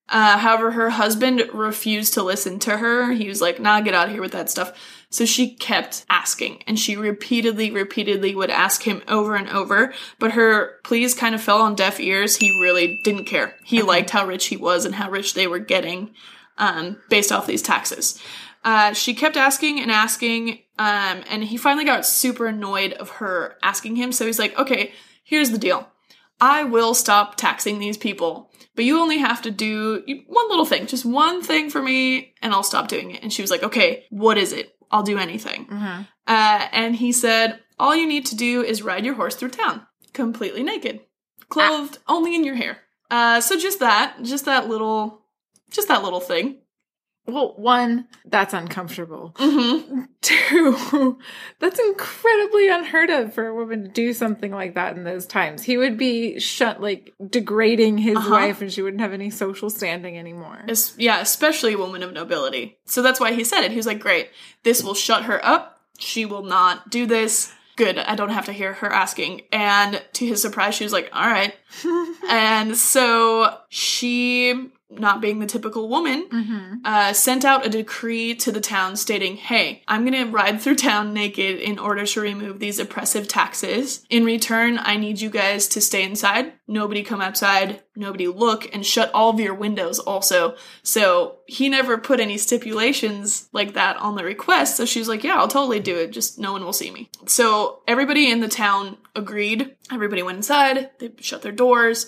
Uh, 0.07 0.37
however, 0.37 0.71
her 0.71 0.91
husband 0.91 1.43
refused 1.51 2.13
to 2.13 2.23
listen 2.23 2.59
to 2.59 2.77
her. 2.77 3.11
He 3.11 3.27
was 3.27 3.41
like, 3.41 3.59
nah, 3.59 3.81
get 3.81 3.93
out 3.93 4.07
of 4.07 4.13
here 4.13 4.21
with 4.21 4.31
that 4.31 4.49
stuff. 4.49 4.71
So 5.09 5.25
she 5.25 5.55
kept 5.55 6.05
asking, 6.09 6.63
and 6.67 6.79
she 6.79 6.95
repeatedly, 6.95 7.71
repeatedly 7.71 8.33
would 8.35 8.49
ask 8.49 8.83
him 8.83 9.01
over 9.07 9.35
and 9.35 9.49
over, 9.49 9.93
but 10.19 10.33
her 10.33 10.79
pleas 10.83 11.13
kind 11.13 11.35
of 11.35 11.41
fell 11.41 11.61
on 11.61 11.75
deaf 11.75 11.99
ears. 11.99 12.37
He 12.37 12.61
really 12.61 12.99
didn't 13.03 13.25
care. 13.25 13.55
He 13.65 13.81
liked 13.81 14.11
how 14.11 14.25
rich 14.25 14.45
he 14.47 14.57
was 14.57 14.85
and 14.85 14.95
how 14.95 15.09
rich 15.09 15.33
they 15.33 15.47
were 15.47 15.59
getting 15.59 16.13
um, 16.57 16.97
based 17.09 17.31
off 17.31 17.47
these 17.47 17.61
taxes. 17.61 18.21
Uh, 18.63 18.93
she 18.93 19.13
kept 19.13 19.37
asking 19.37 19.79
and 19.79 19.91
asking, 19.91 20.59
um, 20.77 21.23
and 21.29 21.43
he 21.43 21.57
finally 21.57 21.85
got 21.85 22.05
super 22.05 22.47
annoyed 22.47 22.93
of 22.93 23.09
her 23.09 23.57
asking 23.63 23.95
him. 23.95 24.11
So 24.11 24.25
he's 24.25 24.39
like, 24.39 24.57
okay, 24.57 24.91
here's 25.23 25.51
the 25.51 25.57
deal. 25.57 25.89
I 26.41 26.63
will 26.63 26.93
stop 26.93 27.35
taxing 27.35 27.79
these 27.79 27.97
people, 27.97 28.51
but 28.75 28.85
you 28.85 28.99
only 28.99 29.19
have 29.19 29.41
to 29.43 29.51
do 29.51 30.03
one 30.27 30.49
little 30.49 30.65
thing, 30.65 30.85
just 30.87 31.05
one 31.05 31.41
thing 31.41 31.69
for 31.69 31.81
me, 31.81 32.33
and 32.41 32.53
I'll 32.53 32.63
stop 32.63 32.87
doing 32.87 33.11
it. 33.11 33.23
And 33.23 33.31
she 33.31 33.41
was 33.41 33.51
like, 33.51 33.63
okay, 33.63 34.05
what 34.09 34.37
is 34.37 34.51
it? 34.51 34.75
I'll 34.91 35.03
do 35.03 35.17
anything. 35.17 35.65
Mhm. 35.67 36.07
Uh, 36.27 36.67
and 36.71 36.95
he 36.95 37.11
said, 37.11 37.59
all 37.79 37.95
you 37.95 38.07
need 38.07 38.25
to 38.27 38.35
do 38.35 38.61
is 38.63 38.81
ride 38.83 39.05
your 39.05 39.15
horse 39.15 39.35
through 39.35 39.49
town, 39.49 39.85
completely 40.13 40.63
naked, 40.63 41.01
clothed 41.49 41.99
only 42.07 42.35
in 42.35 42.43
your 42.43 42.55
hair. 42.55 42.79
Uh, 43.09 43.39
so 43.39 43.57
just 43.57 43.79
that, 43.79 44.17
just 44.23 44.45
that 44.45 44.67
little, 44.67 45.21
just 45.71 45.87
that 45.87 46.03
little 46.03 46.19
thing. 46.19 46.57
Well, 47.27 47.53
one, 47.57 48.07
that's 48.25 48.53
uncomfortable. 48.53 49.33
Mm-hmm. 49.37 50.03
Two, 50.21 51.17
that's 51.59 51.79
incredibly 51.79 52.69
unheard 52.69 53.09
of 53.09 53.33
for 53.33 53.47
a 53.47 53.55
woman 53.55 53.83
to 53.83 53.87
do 53.89 54.13
something 54.13 54.51
like 54.51 54.75
that 54.75 54.95
in 54.95 55.03
those 55.03 55.25
times. 55.25 55.63
He 55.63 55.77
would 55.77 55.97
be 55.97 56.39
shut, 56.39 56.81
like 56.81 57.13
degrading 57.29 57.97
his 57.99 58.17
Uh-huh. 58.17 58.29
wife, 58.31 58.61
and 58.61 58.71
she 58.71 58.81
wouldn't 58.81 59.01
have 59.01 59.13
any 59.13 59.29
social 59.29 59.69
standing 59.69 60.17
anymore. 60.17 60.65
Yeah, 60.97 61.19
especially 61.19 61.73
a 61.73 61.77
woman 61.77 62.03
of 62.03 62.13
nobility. 62.13 62.77
So 62.85 63.01
that's 63.01 63.19
why 63.19 63.33
he 63.33 63.43
said 63.43 63.63
it. 63.63 63.71
He 63.71 63.77
was 63.77 63.87
like, 63.87 63.99
great, 63.99 64.29
this 64.63 64.83
will 64.83 64.93
shut 64.95 65.23
her 65.25 65.43
up. 65.45 65.79
She 65.97 66.25
will 66.25 66.43
not 66.43 66.89
do 66.89 67.05
this. 67.05 67.51
Good, 67.75 67.97
I 67.97 68.15
don't 68.15 68.29
have 68.29 68.45
to 68.45 68.53
hear 68.53 68.73
her 68.73 68.91
asking. 68.91 69.41
And 69.51 70.01
to 70.13 70.25
his 70.25 70.41
surprise, 70.41 70.75
she 70.75 70.83
was 70.85 70.93
like, 70.93 71.09
all 71.11 71.25
right. 71.27 71.53
and 72.29 72.77
so 72.77 73.57
she, 73.69 74.69
not 74.99 75.21
being 75.21 75.39
the 75.39 75.45
typical 75.45 75.87
woman, 75.89 76.27
Mm-hmm. 76.29 76.75
uh, 76.85 77.13
sent 77.13 77.45
out 77.45 77.65
a 77.65 77.69
decree 77.69 78.35
to 78.35 78.51
the 78.51 78.61
town 78.61 78.95
stating, 78.95 79.37
hey, 79.37 79.83
I'm 79.87 80.03
gonna 80.05 80.25
ride 80.25 80.61
through 80.61 80.75
town 80.75 81.13
naked 81.13 81.59
in 81.59 81.79
order 81.79 82.05
to 82.05 82.21
remove 82.21 82.59
these 82.59 82.79
oppressive 82.79 83.27
taxes. 83.27 84.05
In 84.09 84.25
return, 84.25 84.79
I 84.81 84.97
need 84.97 85.21
you 85.21 85.29
guys 85.29 85.67
to 85.69 85.81
stay 85.81 86.03
inside. 86.03 86.53
Nobody 86.67 87.03
come 87.03 87.21
outside, 87.21 87.83
nobody 87.95 88.27
look, 88.27 88.73
and 88.73 88.85
shut 88.85 89.11
all 89.13 89.29
of 89.29 89.39
your 89.39 89.53
windows 89.53 89.99
also. 89.99 90.55
So 90.83 91.37
he 91.45 91.69
never 91.69 91.97
put 91.97 92.19
any 92.19 92.37
stipulations 92.37 93.47
like 93.53 93.73
that 93.73 93.97
on 93.97 94.15
the 94.15 94.23
request. 94.23 94.75
So 94.77 94.85
she 94.85 94.99
was 94.99 95.07
like, 95.07 95.23
yeah, 95.23 95.35
I'll 95.35 95.47
totally 95.47 95.79
do 95.79 95.97
it. 95.97 96.11
Just 96.11 96.39
no 96.39 96.51
one 96.51 96.63
will 96.63 96.73
see 96.73 96.91
me. 96.91 97.09
So 97.27 97.81
everybody 97.87 98.29
in 98.31 98.39
the 98.39 98.47
town 98.47 98.97
agreed. 99.15 99.75
Everybody 99.91 100.23
went 100.23 100.37
inside. 100.37 100.89
They 100.99 101.11
shut 101.19 101.41
their 101.41 101.51
doors, 101.51 102.07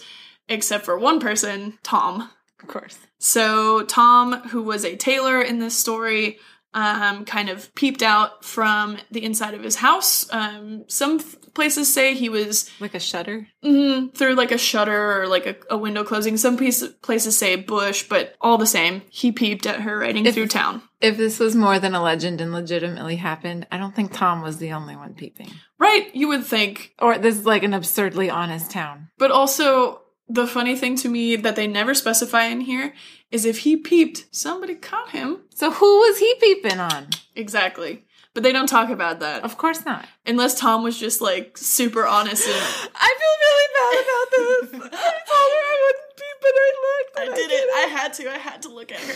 except 0.50 0.86
for 0.86 0.98
one 0.98 1.19
person, 1.19 1.78
Tom. 1.84 2.30
Of 2.62 2.68
course. 2.68 2.98
So 3.19 3.83
Tom, 3.83 4.33
who 4.50 4.62
was 4.63 4.83
a 4.86 4.95
tailor 4.95 5.42
in 5.42 5.59
this 5.59 5.77
story, 5.77 6.39
um, 6.74 7.25
kind 7.25 7.50
of 7.50 7.74
peeped 7.75 8.04
out 8.04 8.44
from 8.45 8.98
the 9.09 9.24
inside 9.24 9.54
of 9.56 9.63
his 9.63 9.77
house. 9.77 10.31
Um, 10.31 10.83
some 10.88 11.15
f- 11.20 11.36
places 11.55 11.91
say 11.91 12.13
he 12.13 12.29
was 12.29 12.70
Like 12.79 12.93
a 12.93 13.00
shutter. 13.00 13.48
mm, 13.63 14.13
through 14.13 14.36
like 14.36 14.51
a 14.51 14.58
shutter 14.60 15.22
or 15.22 15.27
like 15.27 15.46
a, 15.48 15.55
a 15.72 15.77
window 15.77 16.03
closing. 16.03 16.38
Some 16.38 16.55
piece, 16.58 16.86
places 17.01 17.36
say 17.38 17.55
bush, 17.55 18.03
but 18.08 18.36
all 18.41 18.58
the 18.60 18.67
same, 18.67 19.01
he 19.10 19.32
peeped 19.32 19.65
at 19.65 19.82
her 19.82 19.98
riding 19.98 20.25
If- 20.27 20.36
through 20.36 20.48
town. 20.50 20.82
If 21.00 21.15
this 21.17 21.39
was 21.39 21.55
more 21.55 21.79
than 21.79 21.96
a 21.96 22.01
legend 22.03 22.41
and 22.41 22.51
legitimately 22.51 23.15
happened, 23.17 23.65
I 23.72 23.77
don't 23.77 23.96
think 23.96 24.12
Tom 24.13 24.41
was 24.41 24.58
the 24.58 24.74
only 24.74 24.96
one 24.96 25.13
peeping. 25.13 25.51
Right? 25.79 26.13
You 26.15 26.27
would 26.29 26.43
think, 26.46 26.93
Or 27.00 27.17
this 27.17 27.38
is 27.38 27.46
like 27.46 27.63
an 27.63 27.74
absurdly 27.74 28.29
honest 28.29 28.70
town. 28.72 29.10
but 29.17 29.32
also. 29.32 30.01
The 30.29 30.48
funny 30.48 30.75
thing 30.75 30.96
to 30.98 31.10
me 31.10 31.36
that 31.38 31.55
they 31.55 31.67
never 31.67 31.93
specify 31.93 32.46
in 32.46 32.62
here 32.62 32.93
is 33.31 33.46
if 33.46 33.60
he 33.60 33.77
peeped, 33.77 34.25
somebody 34.31 34.75
caught 34.75 35.12
him. 35.12 35.39
So 35.53 35.72
who 35.72 36.00
was 36.00 36.19
he 36.19 36.36
peeping 36.39 36.79
on? 36.79 37.07
Exactly. 37.36 38.03
But 38.34 38.43
they 38.43 38.51
don't 38.51 38.67
talk 38.67 38.89
about 38.89 39.19
that. 39.22 39.43
Of 39.43 39.57
course 39.57 39.84
not. 39.86 40.05
Unless 40.25 40.60
Tom 40.60 40.84
was 40.84 41.00
just 41.00 41.22
like 41.22 41.57
super 41.57 42.05
honest 42.05 42.48
and 42.48 42.55
I 42.96 43.15
feel 43.19 43.36
really 43.48 43.67
bad 43.74 44.03
about 44.03 44.29
this. 44.31 44.91
I 45.01 45.13
told 45.25 45.51
her 45.53 45.63
I 45.65 45.77
wouldn't 45.84 46.17
peep, 46.17 46.38
but 46.41 46.53
I 46.55 46.72
looked. 46.86 47.17
I 47.17 47.25
and 47.25 47.36
did 47.36 47.51
it. 47.51 47.69
I 47.75 48.00
had 48.00 48.13
to. 48.13 48.31
I 48.31 48.38
had 48.38 48.62
to 48.63 48.69
look 48.69 48.91
at 48.91 49.00
her. 49.00 49.15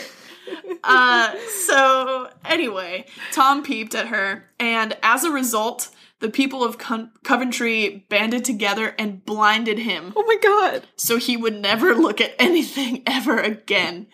Uh, 0.82 1.36
so 1.64 2.30
anyway, 2.44 3.04
Tom 3.30 3.62
peeped 3.62 3.94
at 3.94 4.08
her, 4.08 4.50
and 4.58 4.96
as 5.02 5.22
a 5.22 5.30
result, 5.30 5.88
the 6.22 6.30
people 6.30 6.64
of 6.64 6.78
Co- 6.78 7.08
Coventry 7.24 8.06
banded 8.08 8.44
together 8.44 8.94
and 8.98 9.22
blinded 9.24 9.78
him, 9.78 10.12
Oh 10.16 10.24
my 10.26 10.36
god. 10.42 10.86
so 10.96 11.18
he 11.18 11.36
would 11.36 11.60
never 11.60 11.94
look 11.94 12.20
at 12.20 12.34
anything 12.38 13.02
ever 13.06 13.38
again. 13.38 14.06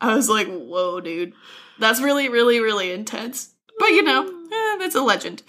I 0.00 0.14
was 0.14 0.28
like, 0.28 0.46
"Whoa, 0.48 1.00
dude, 1.00 1.32
that's 1.78 2.00
really, 2.00 2.28
really, 2.28 2.60
really 2.60 2.92
intense." 2.92 3.54
But 3.78 3.88
you 3.88 4.02
know, 4.02 4.22
eh, 4.26 4.76
that's 4.78 4.94
a 4.94 5.02
legend. 5.02 5.42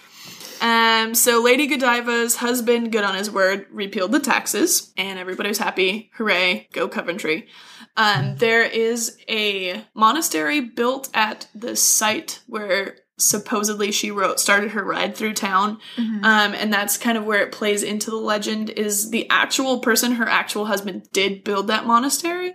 Um, 0.60 1.14
so 1.16 1.42
Lady 1.42 1.66
Godiva's 1.66 2.36
husband, 2.36 2.92
good 2.92 3.02
on 3.02 3.16
his 3.16 3.30
word, 3.30 3.66
repealed 3.70 4.12
the 4.12 4.20
taxes, 4.20 4.92
and 4.96 5.18
everybody 5.18 5.48
was 5.48 5.58
happy. 5.58 6.10
Hooray, 6.14 6.68
go 6.72 6.86
Coventry. 6.88 7.48
Um, 7.96 8.36
there 8.36 8.62
is 8.62 9.18
a 9.28 9.84
monastery 9.92 10.60
built 10.60 11.10
at 11.12 11.48
the 11.54 11.74
site 11.76 12.40
where 12.46 12.96
supposedly 13.18 13.92
she 13.92 14.10
wrote 14.10 14.40
started 14.40 14.72
her 14.72 14.84
ride 14.84 15.16
through 15.16 15.34
town. 15.34 15.78
Mm-hmm. 15.96 16.24
um, 16.24 16.54
and 16.54 16.72
that's 16.72 16.96
kind 16.96 17.16
of 17.18 17.24
where 17.24 17.42
it 17.42 17.52
plays 17.52 17.82
into 17.82 18.10
the 18.10 18.16
legend 18.16 18.70
is 18.70 19.10
the 19.10 19.28
actual 19.30 19.80
person 19.80 20.12
her 20.12 20.28
actual 20.28 20.66
husband 20.66 21.08
did 21.12 21.44
build 21.44 21.68
that 21.68 21.86
monastery. 21.86 22.54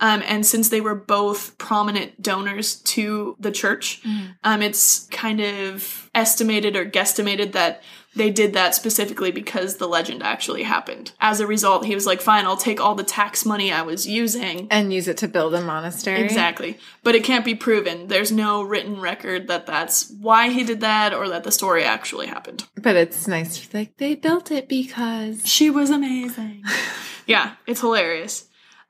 Um, 0.00 0.22
and 0.26 0.44
since 0.44 0.68
they 0.68 0.80
were 0.80 0.96
both 0.96 1.56
prominent 1.56 2.20
donors 2.20 2.76
to 2.80 3.36
the 3.38 3.52
church, 3.52 4.02
um, 4.42 4.60
it's 4.60 5.06
kind 5.06 5.40
of 5.40 6.10
estimated 6.14 6.74
or 6.76 6.84
guesstimated 6.84 7.52
that 7.52 7.82
they 8.16 8.30
did 8.30 8.52
that 8.54 8.74
specifically 8.74 9.30
because 9.30 9.76
the 9.76 9.88
legend 9.88 10.22
actually 10.22 10.62
happened. 10.62 11.12
As 11.20 11.40
a 11.40 11.46
result, 11.46 11.86
he 11.86 11.94
was 11.94 12.06
like, 12.06 12.20
fine, 12.20 12.46
I'll 12.46 12.56
take 12.56 12.80
all 12.80 12.94
the 12.94 13.04
tax 13.04 13.44
money 13.44 13.72
I 13.72 13.82
was 13.82 14.06
using. 14.06 14.68
And 14.70 14.92
use 14.92 15.08
it 15.08 15.16
to 15.18 15.28
build 15.28 15.54
a 15.54 15.60
monastery. 15.60 16.22
Exactly. 16.22 16.78
But 17.02 17.14
it 17.14 17.24
can't 17.24 17.44
be 17.44 17.54
proven. 17.54 18.08
There's 18.08 18.32
no 18.32 18.62
written 18.62 19.00
record 19.00 19.48
that 19.48 19.66
that's 19.66 20.10
why 20.20 20.50
he 20.50 20.64
did 20.64 20.80
that 20.80 21.12
or 21.12 21.28
that 21.28 21.44
the 21.44 21.52
story 21.52 21.84
actually 21.84 22.26
happened. 22.26 22.66
But 22.76 22.96
it's 22.96 23.26
nice. 23.26 23.72
Like 23.74 23.96
they 23.96 24.14
built 24.14 24.50
it 24.50 24.68
because. 24.68 25.46
She 25.46 25.70
was 25.70 25.90
amazing. 25.90 26.64
yeah, 27.26 27.54
it's 27.66 27.80
hilarious. 27.80 28.48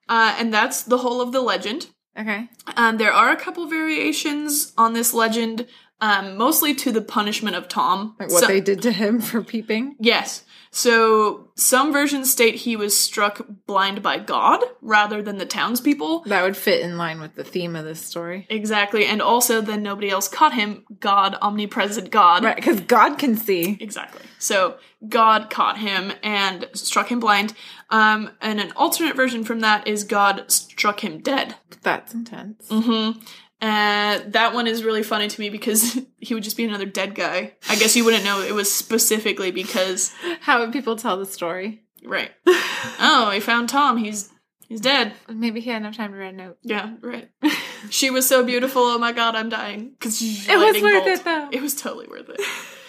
Uh, 0.08 0.36
and 0.38 0.52
that's 0.52 0.82
the 0.82 0.98
whole 0.98 1.20
of 1.20 1.32
the 1.32 1.40
legend. 1.40 1.86
Okay. 2.16 2.48
Um, 2.76 2.98
there 2.98 3.12
are 3.12 3.32
a 3.32 3.36
couple 3.36 3.66
variations 3.66 4.72
on 4.78 4.92
this 4.92 5.12
legend, 5.12 5.66
um, 6.00 6.36
mostly 6.36 6.74
to 6.74 6.92
the 6.92 7.02
punishment 7.02 7.56
of 7.56 7.68
Tom. 7.68 8.16
Like 8.18 8.30
what 8.30 8.40
So- 8.40 8.46
they 8.46 8.60
did 8.60 8.82
to 8.82 8.92
him 8.92 9.20
for 9.20 9.42
peeping. 9.42 9.96
Yes. 10.00 10.44
So 10.70 11.50
some 11.54 11.92
versions 11.92 12.32
state 12.32 12.56
he 12.56 12.74
was 12.74 12.98
struck 13.00 13.46
blind 13.64 14.02
by 14.02 14.18
God 14.18 14.60
rather 14.82 15.22
than 15.22 15.38
the 15.38 15.46
townspeople. 15.46 16.24
That 16.26 16.42
would 16.42 16.56
fit 16.56 16.80
in 16.80 16.98
line 16.98 17.20
with 17.20 17.36
the 17.36 17.44
theme 17.44 17.76
of 17.76 17.84
this 17.84 18.04
story. 18.04 18.48
Exactly. 18.50 19.06
And 19.06 19.22
also 19.22 19.60
then 19.60 19.84
nobody 19.84 20.10
else 20.10 20.26
caught 20.26 20.52
him. 20.52 20.84
God, 20.98 21.36
omnipresent 21.40 22.10
God. 22.10 22.42
Right, 22.42 22.56
because 22.56 22.80
God 22.80 23.18
can 23.18 23.36
see. 23.36 23.78
Exactly. 23.80 24.22
So 24.40 24.76
God 25.08 25.48
caught 25.48 25.78
him 25.78 26.12
and 26.24 26.68
struck 26.74 27.08
him 27.08 27.20
blind. 27.20 27.54
Um, 27.90 28.32
and 28.40 28.60
an 28.60 28.72
alternate 28.74 29.14
version 29.14 29.44
from 29.44 29.60
that 29.60 29.86
is 29.86 30.02
God 30.02 30.50
struck 30.50 31.04
him 31.04 31.20
dead. 31.20 31.54
That's 31.82 32.14
intense. 32.14 32.66
Mm-hmm. 32.68 33.20
Uh, 33.64 34.20
that 34.26 34.52
one 34.52 34.66
is 34.66 34.84
really 34.84 35.02
funny 35.02 35.26
to 35.26 35.40
me 35.40 35.48
because 35.48 35.98
he 36.18 36.34
would 36.34 36.42
just 36.42 36.56
be 36.56 36.64
another 36.64 36.84
dead 36.84 37.14
guy. 37.14 37.54
I 37.68 37.76
guess 37.76 37.96
you 37.96 38.04
wouldn't 38.04 38.24
know 38.24 38.40
it 38.42 38.52
was 38.52 38.72
specifically 38.72 39.50
because 39.50 40.12
How 40.40 40.60
would 40.60 40.72
people 40.72 40.96
tell 40.96 41.16
the 41.16 41.26
story? 41.26 41.82
right. 42.04 42.30
Oh, 42.46 43.28
we 43.32 43.40
found 43.40 43.70
Tom. 43.70 43.96
He's 43.96 44.30
he's 44.68 44.80
dead. 44.82 45.14
Maybe 45.28 45.60
he 45.60 45.70
had 45.70 45.80
enough 45.80 45.96
time 45.96 46.12
to 46.12 46.18
write 46.18 46.34
a 46.34 46.36
note. 46.36 46.58
Yeah, 46.62 46.92
right. 47.00 47.30
she 47.90 48.10
was 48.10 48.28
so 48.28 48.44
beautiful. 48.44 48.82
Oh 48.82 48.98
my 48.98 49.12
god, 49.12 49.34
I'm 49.34 49.48
dying. 49.48 49.92
Because 49.98 50.20
It 50.20 50.58
was 50.58 50.82
worth 50.82 51.06
it, 51.06 51.24
though. 51.24 51.48
It 51.50 51.62
was 51.62 51.74
totally 51.74 52.06
worth 52.06 52.28
it. 52.28 52.40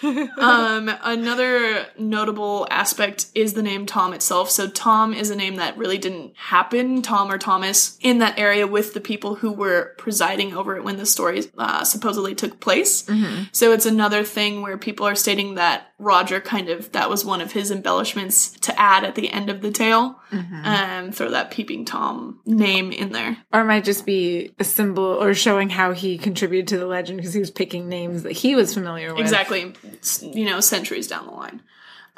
Um, 0.02 0.90
another 1.02 1.86
notable 1.98 2.66
aspect 2.70 3.26
is 3.34 3.54
the 3.54 3.62
name 3.62 3.86
Tom 3.86 4.12
itself. 4.12 4.50
So 4.50 4.68
Tom 4.68 5.14
is 5.14 5.30
a 5.30 5.36
name 5.36 5.56
that 5.56 5.76
really 5.78 5.98
didn't 5.98 6.36
happen, 6.36 7.02
Tom 7.02 7.30
or 7.30 7.38
Thomas, 7.38 7.98
in 8.00 8.18
that 8.18 8.38
area 8.38 8.66
with 8.66 8.94
the 8.94 9.00
people 9.00 9.36
who 9.36 9.52
were 9.52 9.94
presiding 9.98 10.54
over 10.54 10.76
it 10.76 10.84
when 10.84 10.96
the 10.96 11.06
story 11.06 11.44
uh, 11.58 11.84
supposedly 11.84 12.34
took 12.34 12.60
place. 12.60 13.08
So 13.52 13.72
it's 13.72 13.86
another 13.86 14.24
thing 14.24 14.62
where 14.62 14.78
people 14.78 15.06
are 15.06 15.14
stating 15.14 15.54
that 15.56 15.92
Roger 15.98 16.40
kind 16.40 16.68
of 16.68 16.92
that 16.92 17.08
was 17.08 17.24
one 17.24 17.40
of 17.40 17.52
his 17.52 17.70
embellishments 17.70 18.50
to 18.60 18.78
add 18.78 19.02
at 19.02 19.14
the 19.14 19.30
end 19.30 19.48
of 19.48 19.62
the 19.62 19.70
tale, 19.70 20.20
and 20.30 21.14
throw 21.14 21.30
that 21.30 21.50
peeping 21.50 21.84
Tom 21.84 22.40
name 22.44 22.92
in 22.92 23.12
there. 23.12 23.38
Or 23.52 23.62
it 23.62 23.64
might 23.64 23.84
just 23.84 24.04
be 24.04 24.54
a 24.58 24.64
symbol 24.64 25.04
or 25.04 25.32
showing 25.32 25.70
how 25.70 25.92
he 25.92 26.18
contributed 26.18 26.68
to 26.68 26.78
the 26.78 26.86
legend 26.86 27.16
because 27.16 27.32
he 27.32 27.40
was 27.40 27.50
picking 27.50 27.88
names 27.88 28.24
that 28.24 28.32
he 28.32 28.54
was 28.54 28.74
familiar 28.74 29.14
with. 29.14 29.22
Exactly, 29.22 29.72
you 30.20 30.44
know, 30.44 30.60
centuries 30.60 31.08
down 31.08 31.26
the 31.26 31.32
line. 31.32 31.62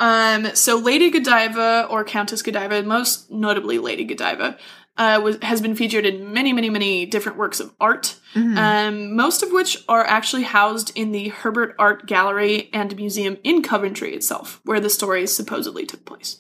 Um, 0.00 0.54
so 0.54 0.78
Lady 0.78 1.11
Godiva 1.11 1.87
or 1.90 2.04
Countess 2.04 2.42
Godiva, 2.42 2.82
most 2.85 3.30
notably 3.30 3.78
Lady 3.78 4.04
Godiva, 4.04 4.56
uh, 4.99 5.21
was, 5.23 5.38
has 5.43 5.61
been 5.62 5.75
featured 5.76 6.05
in 6.05 6.33
many, 6.33 6.52
many, 6.52 6.69
many 6.69 7.07
different 7.07 7.38
works 7.38 7.61
of 7.61 7.73
art, 7.81 8.17
um, 8.59 9.17
most 9.17 9.43
of 9.43 9.50
which 9.52 9.83
are 9.88 10.05
actually 10.05 10.43
housed 10.43 10.93
in 10.97 11.12
the 11.12 11.28
Herbert 11.28 11.75
Art 11.78 12.07
Gallery 12.07 12.69
and 12.73 12.95
Museum 12.97 13.38
in 13.45 13.62
Coventry 13.62 14.14
itself, 14.14 14.61
where 14.64 14.81
the 14.81 14.90
story 14.90 15.26
supposedly 15.26 15.87
took 15.87 16.05
place. 16.05 16.37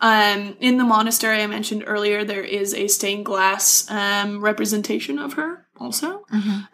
Um, 0.00 0.56
in 0.60 0.76
the 0.76 0.84
monastery 0.84 1.42
I 1.42 1.46
mentioned 1.46 1.84
earlier, 1.86 2.24
there 2.24 2.44
is 2.44 2.74
a 2.74 2.86
stained 2.88 3.24
glass 3.24 3.90
um, 3.90 4.40
representation 4.44 5.18
of 5.18 5.32
her 5.34 5.66
also, 5.80 6.24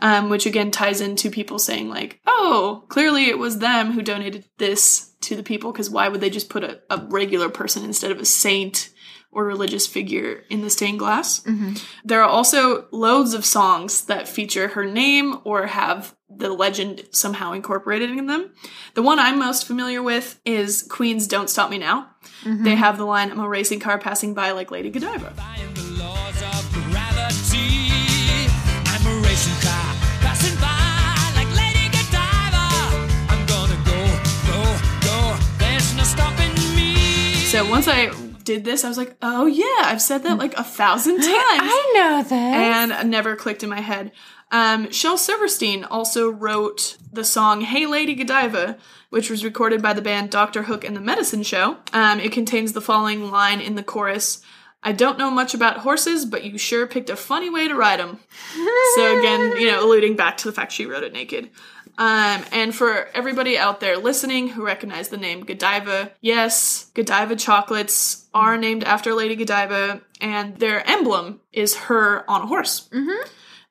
um, 0.01 0.29
which 0.29 0.45
again 0.47 0.71
ties 0.71 1.01
into 1.01 1.31
people 1.31 1.59
saying 1.59 1.89
like, 1.89 2.21
"Oh, 2.27 2.85
clearly 2.89 3.27
it 3.31 3.39
was 3.39 3.59
them 3.59 3.93
who 3.93 4.03
donated 4.03 4.45
this 4.59 5.13
to 5.23 5.37
the 5.37 5.43
people." 5.43 5.73
Because 5.73 5.89
why 5.89 6.09
would 6.09 6.21
they 6.21 6.29
just 6.31 6.51
put 6.51 6.65
a, 6.65 6.81
a 6.91 6.99
regular 7.09 7.49
person 7.49 7.85
instead 7.85 8.11
of 8.11 8.19
a 8.19 8.25
saint 8.27 8.91
or 9.33 9.45
religious 9.45 9.87
figure 9.87 10.45
in 10.51 10.63
the 10.63 10.71
stained 10.71 10.99
glass? 10.99 11.43
There 12.05 12.21
are 12.23 12.29
also 12.29 12.87
loads 12.91 13.33
of 13.35 13.45
songs 13.45 14.05
that 14.07 14.29
feature 14.29 14.69
her 14.69 14.85
name 14.85 15.39
or 15.45 15.67
have 15.67 16.15
the 16.29 16.49
legend 16.51 17.03
somehow 17.11 17.53
incorporated 17.53 18.11
in 18.11 18.27
them. 18.27 18.51
The 18.95 19.03
one 19.03 19.19
I'm 19.19 19.39
most 19.39 19.67
familiar 19.67 20.03
with 20.03 20.41
is 20.45 20.83
Queen's 20.83 21.27
"Don't 21.27 21.51
Stop 21.51 21.71
Me 21.71 21.79
Now." 21.79 22.09
They 22.45 22.75
have 22.77 22.99
the 22.99 23.05
line, 23.05 23.31
"I'm 23.31 23.41
a 23.41 23.49
racing 23.49 23.81
car 23.81 23.99
passing 23.99 24.35
by 24.35 24.53
like 24.53 24.71
Lady 24.71 24.91
Godiva." 24.91 25.31
Defying 25.35 25.75
the 25.75 26.03
laws 26.03 26.43
of 26.43 26.73
gravity. 26.73 28.49
I'm 28.87 29.07
a 29.07 29.21
racing 29.27 29.59
car 29.61 29.95
passing 30.21 30.57
by 30.61 31.33
like 31.35 31.51
Lady 31.57 31.89
Godiva. 31.89 32.67
I'm 33.29 33.47
gonna 33.47 33.79
go, 33.85 34.01
go, 34.47 34.61
go. 35.03 35.37
There's 35.59 35.95
no 35.97 36.05
stopping 36.05 36.55
me. 36.77 36.95
So 37.47 37.69
once 37.69 37.89
I 37.89 38.11
did 38.55 38.65
this, 38.65 38.85
I 38.85 38.89
was 38.89 38.97
like, 38.99 39.17
"Oh 39.23 39.47
yeah, 39.47 39.83
I've 39.85 40.03
said 40.03 40.23
that 40.25 40.39
like 40.39 40.55
a 40.55 40.65
thousand 40.65 41.17
times." 41.21 41.29
I 41.31 41.93
know 41.95 42.23
this. 42.23 42.33
and 42.33 43.11
never 43.11 43.37
clicked 43.37 43.63
in 43.63 43.69
my 43.71 43.81
head. 43.81 44.13
Um, 44.53 44.91
Shel 44.91 45.17
Silverstein 45.17 45.85
also 45.85 46.29
wrote 46.29 46.97
the 47.13 47.23
song 47.25 47.61
"Hey 47.61 47.87
Lady 47.87 48.15
Godiva," 48.15 48.77
which 49.11 49.31
was 49.31 49.45
recorded 49.45 49.81
by 49.81 49.93
the 49.93 50.03
band 50.03 50.31
Doctor 50.31 50.65
Hook 50.65 50.85
and 50.85 50.97
the 50.97 51.01
Medicine 51.01 51.43
Show. 51.45 51.77
Um, 51.93 52.19
it 52.21 52.33
contains 52.33 52.73
the 52.73 52.81
following 52.81 53.31
line 53.31 53.61
in 53.61 53.77
the 53.77 53.83
chorus. 53.85 54.43
I 54.83 54.93
don't 54.93 55.19
know 55.19 55.31
much 55.31 55.53
about 55.53 55.79
horses, 55.79 56.25
but 56.25 56.43
you 56.43 56.57
sure 56.57 56.87
picked 56.87 57.11
a 57.11 57.17
funny 57.17 57.51
way 57.51 57.69
to 57.69 57.75
ride 57.75 58.01
them. 58.01 58.19
so 58.97 59.19
again, 59.19 59.61
you 59.61 59.71
know, 59.71 59.85
alluding 59.85 60.17
back 60.17 60.39
to 60.39 60.49
the 60.49 60.53
fact 60.55 60.73
she 60.73 60.87
wrote 60.87 61.05
it 61.05 61.13
naked. 61.13 61.51
Um, 61.99 62.45
and 62.53 62.75
for 62.75 63.09
everybody 63.15 63.59
out 63.59 63.81
there 63.81 63.99
listening 63.99 64.49
who 64.49 64.65
recognize 64.65 65.09
the 65.09 65.17
name 65.17 65.45
Godiva, 65.45 66.13
yes, 66.21 66.91
Godiva 66.95 67.37
chocolates 67.37 68.27
are 68.33 68.57
named 68.57 68.85
after 68.85 69.13
Lady 69.15 69.37
Godiva, 69.37 70.01
and 70.21 70.57
their 70.57 70.87
emblem 70.89 71.41
is 71.53 71.77
her 71.77 72.29
on 72.31 72.43
a 72.43 72.47
horse. 72.47 72.89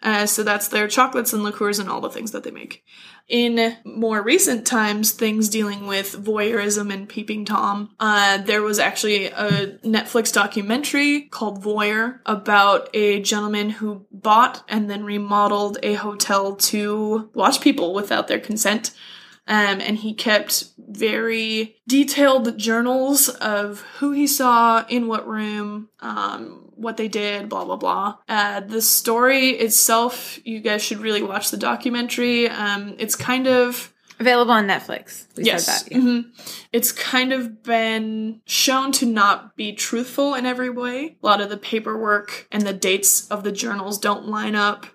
Uh, 0.02 0.26
so 0.26 0.44
that's 0.44 0.70
their 0.70 0.88
chocolates 0.88 1.34
and 1.34 1.44
liqueurs 1.44 1.80
and 1.80 1.90
all 1.90 2.02
the 2.02 2.10
things 2.10 2.32
that 2.32 2.44
they 2.44 2.52
make. 2.52 2.84
In 3.30 3.78
more 3.86 4.24
recent 4.24 4.66
times, 4.66 5.12
things 5.12 5.50
dealing 5.50 5.86
with 5.86 6.14
voyeurism 6.14 6.92
and 6.92 7.08
peeping 7.08 7.46
tom, 7.46 7.92
uh, 8.00 8.40
there 8.40 8.64
was 8.64 8.80
actually 8.80 9.28
a 9.28 9.78
Netflix 9.86 10.34
documentary 10.34 11.22
called 11.22 11.64
Voyeur 11.64 12.22
about 12.26 12.90
a 12.96 13.22
gentleman 13.22 13.70
who 13.70 14.08
bought 14.12 14.64
and 14.68 14.90
then 14.90 15.04
remodeled 15.04 15.78
a 15.84 15.94
hotel 15.94 16.56
to 16.56 17.30
watch 17.36 17.62
people 17.62 17.94
without 17.94 18.28
their 18.28 18.40
consent. 18.40 18.92
Um, 19.50 19.82
and 19.82 19.98
he 19.98 20.14
kept 20.14 20.66
very 20.78 21.76
detailed 21.88 22.56
journals 22.60 23.30
of 23.30 23.82
who 23.98 24.12
he 24.12 24.28
saw, 24.28 24.86
in 24.88 25.08
what 25.08 25.28
room, 25.28 25.90
um, 26.02 26.70
what 26.76 26.98
they 26.98 27.08
did, 27.08 27.50
blah, 27.50 27.66
blah, 27.66 27.76
blah. 27.76 28.16
Uh, 28.30 28.60
the 28.62 28.82
story 28.82 29.50
itself, 29.50 30.40
you 30.46 30.60
guys 30.60 30.84
should 30.84 31.00
really 31.00 31.24
watch 31.24 31.50
the 31.50 31.58
documentary. 31.58 32.48
Um, 32.48 32.96
it's 33.00 33.16
kind 33.16 33.48
of. 33.48 33.92
Available 34.20 34.52
on 34.52 34.68
Netflix. 34.68 35.26
We 35.36 35.46
Yes. 35.46 35.66
said 35.66 35.86
that. 35.86 35.92
yeah. 35.96 35.98
mhm. 36.04 36.26
It's 36.72 36.92
kind 36.92 37.34
of 37.34 37.64
been 37.64 38.42
shown 38.46 38.92
to 38.94 39.06
not 39.06 39.56
be 39.56 39.72
truthful 39.74 40.36
in 40.36 40.46
every 40.46 40.70
way. 40.70 41.18
A 41.24 41.26
lot 41.26 41.42
of 41.42 41.50
the 41.50 41.58
paperwork 41.58 42.46
and 42.52 42.64
the 42.64 42.74
dates 42.74 43.28
of 43.30 43.44
the 43.44 43.52
journals 43.52 43.98
don't 43.98 44.28
line 44.28 44.56
up. 44.56 44.86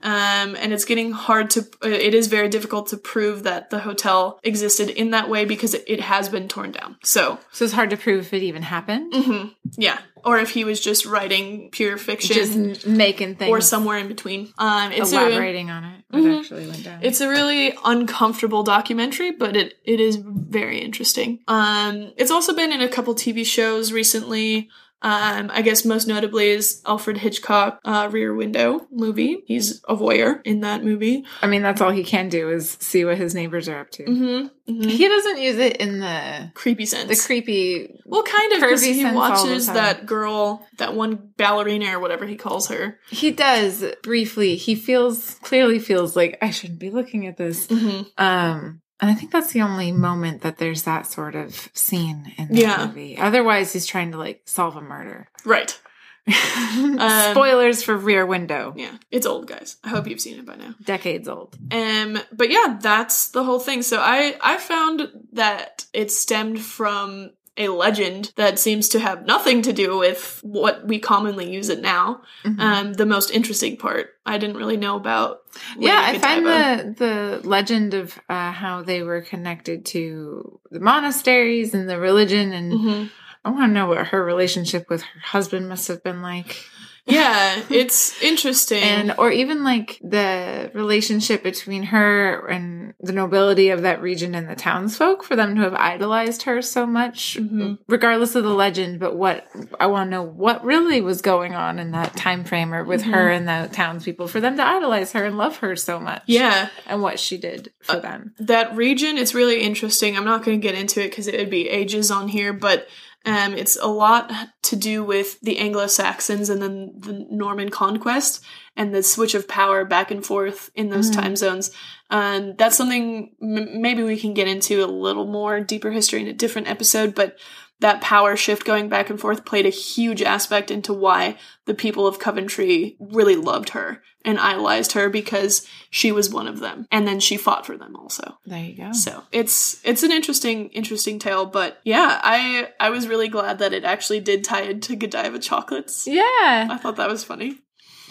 Um, 0.00 0.54
and 0.56 0.72
it's 0.72 0.84
getting 0.84 1.12
hard 1.12 1.50
to, 1.50 1.60
uh, 1.84 1.88
it 1.88 2.14
is 2.14 2.28
very 2.28 2.48
difficult 2.48 2.88
to 2.88 2.96
prove 2.96 3.42
that 3.42 3.70
the 3.70 3.80
hotel 3.80 4.38
existed 4.44 4.90
in 4.90 5.10
that 5.10 5.28
way 5.28 5.44
because 5.44 5.74
it, 5.74 5.84
it 5.86 6.00
has 6.00 6.28
been 6.28 6.46
torn 6.48 6.72
down. 6.72 6.96
So, 7.02 7.38
So 7.50 7.64
it's 7.64 7.74
hard 7.74 7.90
to 7.90 7.96
prove 7.96 8.26
if 8.26 8.32
it 8.32 8.42
even 8.42 8.62
happened. 8.62 9.52
yeah. 9.76 9.98
Or 10.24 10.38
if 10.38 10.50
he 10.50 10.64
was 10.64 10.80
just 10.80 11.06
writing 11.06 11.70
pure 11.70 11.96
fiction 11.96 12.34
Just 12.36 12.86
making 12.86 13.36
things 13.36 13.50
or 13.50 13.60
somewhere 13.60 13.98
in 13.98 14.08
between. 14.08 14.52
Um, 14.58 14.92
it's 14.92 15.12
a, 15.12 15.16
elaborating 15.16 15.70
on 15.70 15.84
it. 15.84 16.04
What 16.10 16.24
actually 16.38 16.66
went 16.66 16.84
down. 16.84 17.00
It's 17.02 17.20
a 17.20 17.28
really 17.28 17.76
uncomfortable 17.84 18.62
documentary, 18.62 19.30
but 19.32 19.56
it, 19.56 19.78
it 19.84 20.00
is 20.00 20.16
very 20.16 20.80
interesting. 20.80 21.40
Um, 21.48 22.12
it's 22.16 22.30
also 22.30 22.54
been 22.54 22.72
in 22.72 22.80
a 22.80 22.88
couple 22.88 23.14
TV 23.14 23.44
shows 23.44 23.92
recently. 23.92 24.70
Um, 25.00 25.50
I 25.52 25.62
guess 25.62 25.84
most 25.84 26.08
notably 26.08 26.48
is 26.48 26.82
Alfred 26.84 27.18
Hitchcock 27.18 27.80
uh, 27.84 28.08
Rear 28.10 28.34
Window 28.34 28.86
movie. 28.90 29.44
He's 29.46 29.80
a 29.88 29.94
voyeur 29.94 30.40
in 30.44 30.60
that 30.60 30.82
movie. 30.82 31.24
I 31.40 31.46
mean, 31.46 31.62
that's 31.62 31.80
all 31.80 31.90
he 31.90 32.02
can 32.02 32.28
do 32.28 32.50
is 32.50 32.76
see 32.80 33.04
what 33.04 33.16
his 33.16 33.34
neighbors 33.34 33.68
are 33.68 33.78
up 33.78 33.90
to. 33.92 34.04
Mm-hmm. 34.04 34.72
mm-hmm. 34.72 34.88
He 34.88 35.08
doesn't 35.08 35.38
use 35.40 35.56
it 35.58 35.76
in 35.76 36.00
the 36.00 36.50
Creepy 36.54 36.86
sense. 36.86 37.08
the 37.08 37.26
creepy. 37.26 38.00
well, 38.06 38.24
kind 38.24 38.52
of 38.54 38.60
because 38.60 38.82
he 38.82 38.94
sense 38.94 39.06
all 39.06 39.12
the 39.12 39.18
watches 39.18 39.66
that 39.66 40.04
girl, 40.04 40.66
that 40.78 40.94
one 40.94 41.30
ballerina 41.36 41.96
or 41.96 42.00
whatever 42.00 42.26
he 42.26 42.36
calls 42.36 42.68
her. 42.68 42.98
He 43.08 43.30
does 43.30 43.84
briefly. 44.02 44.56
He 44.56 44.74
feels 44.74 45.34
clearly 45.42 45.78
feels 45.78 46.16
like 46.16 46.38
I 46.42 46.50
shouldn't 46.50 46.80
be 46.80 46.90
looking 46.90 47.26
at 47.26 47.36
this. 47.36 47.68
Mm-hmm. 47.68 48.02
Um, 48.18 48.80
and 49.00 49.10
I 49.10 49.14
think 49.14 49.30
that's 49.32 49.52
the 49.52 49.62
only 49.62 49.92
moment 49.92 50.42
that 50.42 50.58
there's 50.58 50.82
that 50.84 51.06
sort 51.06 51.34
of 51.34 51.68
scene 51.72 52.32
in 52.36 52.48
the 52.48 52.60
Yeah. 52.62 52.86
movie. 52.86 53.16
Otherwise, 53.18 53.72
he's 53.72 53.86
trying 53.86 54.12
to 54.12 54.18
like 54.18 54.42
solve 54.46 54.76
a 54.76 54.80
murder. 54.80 55.28
Right. 55.44 55.78
Um, 56.30 56.98
Spoilers 57.32 57.82
for 57.82 57.96
Rear 57.96 58.26
Window. 58.26 58.74
Yeah, 58.76 58.92
it's 59.10 59.24
old, 59.26 59.46
guys. 59.46 59.76
I 59.82 59.88
hope 59.88 60.06
you've 60.06 60.20
seen 60.20 60.38
it 60.38 60.44
by 60.44 60.56
now. 60.56 60.74
Decades 60.84 61.26
old. 61.26 61.56
Um, 61.72 62.18
but 62.32 62.50
yeah, 62.50 62.78
that's 62.80 63.28
the 63.30 63.44
whole 63.44 63.58
thing. 63.58 63.80
So 63.82 63.98
I 63.98 64.36
I 64.42 64.58
found 64.58 65.08
that 65.32 65.86
it 65.94 66.10
stemmed 66.10 66.60
from 66.60 67.30
a 67.58 67.68
legend 67.68 68.32
that 68.36 68.58
seems 68.58 68.88
to 68.90 69.00
have 69.00 69.26
nothing 69.26 69.62
to 69.62 69.72
do 69.72 69.98
with 69.98 70.38
what 70.42 70.86
we 70.86 70.98
commonly 70.98 71.50
use 71.52 71.68
it 71.68 71.80
now. 71.82 72.22
Mhm. 72.44 72.60
Um, 72.60 72.92
the 72.94 73.04
most 73.06 73.30
interesting 73.30 73.76
part 73.76 74.10
I 74.24 74.38
didn't 74.38 74.56
really 74.56 74.76
know 74.76 74.96
about. 74.96 75.40
yeah, 75.78 76.00
I 76.00 76.06
Lady 76.12 76.18
find 76.20 76.46
the 76.46 76.94
the 76.98 77.48
legend 77.48 77.94
of 77.94 78.18
uh, 78.28 78.52
how 78.52 78.82
they 78.82 79.02
were 79.02 79.22
connected 79.22 79.84
to 79.86 80.60
the 80.70 80.80
monasteries 80.80 81.74
and 81.74 81.88
the 81.88 81.98
religion, 81.98 82.52
and 82.52 82.72
Mhm. 82.72 83.10
I 83.44 83.50
want 83.50 83.64
to 83.70 83.72
know 83.74 83.86
what 83.86 84.08
her 84.08 84.24
relationship 84.24 84.88
with 84.88 85.02
her 85.02 85.20
husband 85.20 85.68
must 85.68 85.88
have 85.88 86.02
been 86.04 86.22
like. 86.22 86.64
Yeah, 87.08 87.62
it's 87.70 88.20
interesting. 88.22 88.82
and 88.82 89.14
or 89.18 89.30
even 89.30 89.64
like 89.64 89.98
the 90.02 90.70
relationship 90.74 91.42
between 91.42 91.84
her 91.84 92.46
and 92.48 92.94
the 93.00 93.12
nobility 93.12 93.70
of 93.70 93.82
that 93.82 94.02
region 94.02 94.34
and 94.34 94.48
the 94.48 94.56
townsfolk 94.56 95.22
for 95.24 95.36
them 95.36 95.54
to 95.54 95.62
have 95.62 95.74
idolized 95.74 96.42
her 96.42 96.60
so 96.60 96.84
much 96.86 97.36
Mhm. 97.40 97.78
regardless 97.88 98.34
of 98.34 98.42
the 98.42 98.50
legend 98.52 98.98
but 98.98 99.14
what 99.14 99.46
i 99.78 99.86
want 99.86 100.08
to 100.08 100.10
know 100.10 100.22
what 100.22 100.64
really 100.64 101.00
was 101.00 101.22
going 101.22 101.54
on 101.54 101.78
in 101.78 101.92
that 101.92 102.16
time 102.16 102.42
frame 102.44 102.74
or 102.74 102.82
with 102.82 103.02
her 103.02 103.30
and 103.30 103.46
the 103.46 103.68
townspeople 103.72 104.26
for 104.26 104.40
them 104.40 104.56
to 104.56 104.64
idolize 104.66 105.12
her 105.12 105.24
and 105.24 105.38
love 105.38 105.58
her 105.58 105.76
so 105.76 106.00
much 106.00 106.22
yeah, 106.26 106.68
and 106.86 107.00
what 107.02 107.20
she 107.20 107.36
did 107.38 107.72
for 107.82 107.96
Uh, 107.96 108.00
them 108.00 108.34
that 108.40 108.74
region 108.74 109.16
it's 109.16 109.34
really 109.34 109.60
interesting 109.60 110.16
i'm 110.16 110.24
not 110.24 110.42
going 110.44 110.60
to 110.60 110.66
get 110.66 110.76
into 110.76 111.00
it 111.00 111.10
because 111.10 111.28
it 111.28 111.36
would 111.38 111.50
be 111.50 111.68
ages 111.68 112.10
on 112.10 112.26
here 112.28 112.52
but 112.52 112.88
um, 113.26 113.54
it's 113.54 113.76
a 113.76 113.86
lot 113.88 114.30
to 114.62 114.76
do 114.76 115.02
with 115.04 115.40
the 115.40 115.58
anglo-saxons 115.58 116.48
and 116.48 116.62
then 116.62 116.92
the 116.98 117.26
norman 117.30 117.68
conquest 117.68 118.42
and 118.76 118.94
the 118.94 119.02
switch 119.02 119.34
of 119.34 119.48
power 119.48 119.84
back 119.84 120.10
and 120.10 120.24
forth 120.24 120.70
in 120.74 120.88
those 120.90 121.10
Mhm. 121.10 121.14
time 121.14 121.36
zones 121.36 121.70
and 122.10 122.56
that's 122.56 122.76
something 122.76 123.34
m- 123.42 123.82
maybe 123.82 124.02
we 124.02 124.18
can 124.18 124.34
get 124.34 124.48
into 124.48 124.84
a 124.84 124.86
little 124.86 125.26
more 125.26 125.60
deeper 125.60 125.90
history 125.90 126.20
in 126.22 126.28
a 126.28 126.32
different 126.32 126.68
episode 126.68 127.14
but 127.14 127.36
that 127.80 128.00
power 128.00 128.36
shift 128.36 128.64
going 128.64 128.88
back 128.88 129.08
and 129.08 129.20
forth 129.20 129.44
played 129.44 129.66
a 129.66 129.70
huge 129.70 130.22
aspect 130.22 130.70
into 130.70 130.92
why 130.92 131.36
the 131.64 131.74
people 131.74 132.06
of 132.06 132.18
Coventry 132.18 132.96
really 132.98 133.36
loved 133.36 133.70
her 133.70 134.02
and 134.24 134.38
idolized 134.38 134.92
her 134.92 135.08
because 135.08 135.66
she 135.90 136.10
was 136.10 136.28
one 136.30 136.48
of 136.48 136.58
them. 136.60 136.86
And 136.90 137.06
then 137.06 137.20
she 137.20 137.36
fought 137.36 137.64
for 137.64 137.76
them 137.76 137.94
also. 137.94 138.38
there 138.44 138.64
you 138.64 138.76
go 138.76 138.92
So 138.92 139.22
it's 139.30 139.80
it's 139.84 140.02
an 140.02 140.10
interesting 140.10 140.70
interesting 140.70 141.18
tale, 141.18 141.46
but 141.46 141.80
yeah, 141.84 142.20
I 142.22 142.68
I 142.80 142.90
was 142.90 143.06
really 143.06 143.28
glad 143.28 143.60
that 143.60 143.72
it 143.72 143.84
actually 143.84 144.20
did 144.20 144.42
tie 144.44 144.62
into 144.62 144.96
Godiva 144.96 145.38
chocolates. 145.38 146.06
yeah 146.06 146.68
I 146.70 146.78
thought 146.82 146.96
that 146.96 147.08
was 147.08 147.22
funny. 147.24 147.58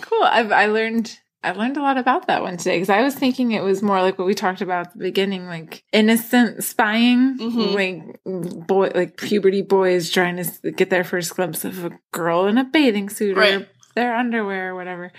cool 0.02 0.24
I've, 0.24 0.52
i 0.52 0.68
learned 0.68 1.18
I 1.44 1.52
learned 1.52 1.78
a 1.78 1.82
lot 1.82 1.98
about 1.98 2.28
that 2.28 2.42
one 2.42 2.58
today 2.58 2.76
because 2.78 2.90
I 2.90 3.04
was 3.04 3.16
thinking 3.16 3.52
it 3.52 3.64
was 3.64 3.82
more 3.82 4.02
like 4.02 4.18
what 4.18 4.26
we 4.26 4.34
talked 4.34 4.62
about 4.62 4.88
at 4.88 4.94
the 4.94 5.00
beginning, 5.00 5.46
like 5.46 5.84
innocent 5.94 6.64
spying, 6.64 7.38
Mhm. 7.38 7.74
like 7.74 8.68
boy, 8.68 8.92
like 8.96 9.18
puberty 9.18 9.62
boys 9.62 10.10
trying 10.10 10.38
to 10.44 10.72
get 10.72 10.90
their 10.90 11.04
first 11.04 11.36
glimpse 11.36 11.64
of 11.64 11.86
a 11.86 11.92
girl 12.12 12.48
in 12.48 12.58
a 12.58 12.64
bathing 12.64 13.10
suit 13.10 13.38
or 13.38 13.68
their 13.96 14.16
underwear 14.16 14.72
or 14.72 14.76
whatever. 14.76 15.12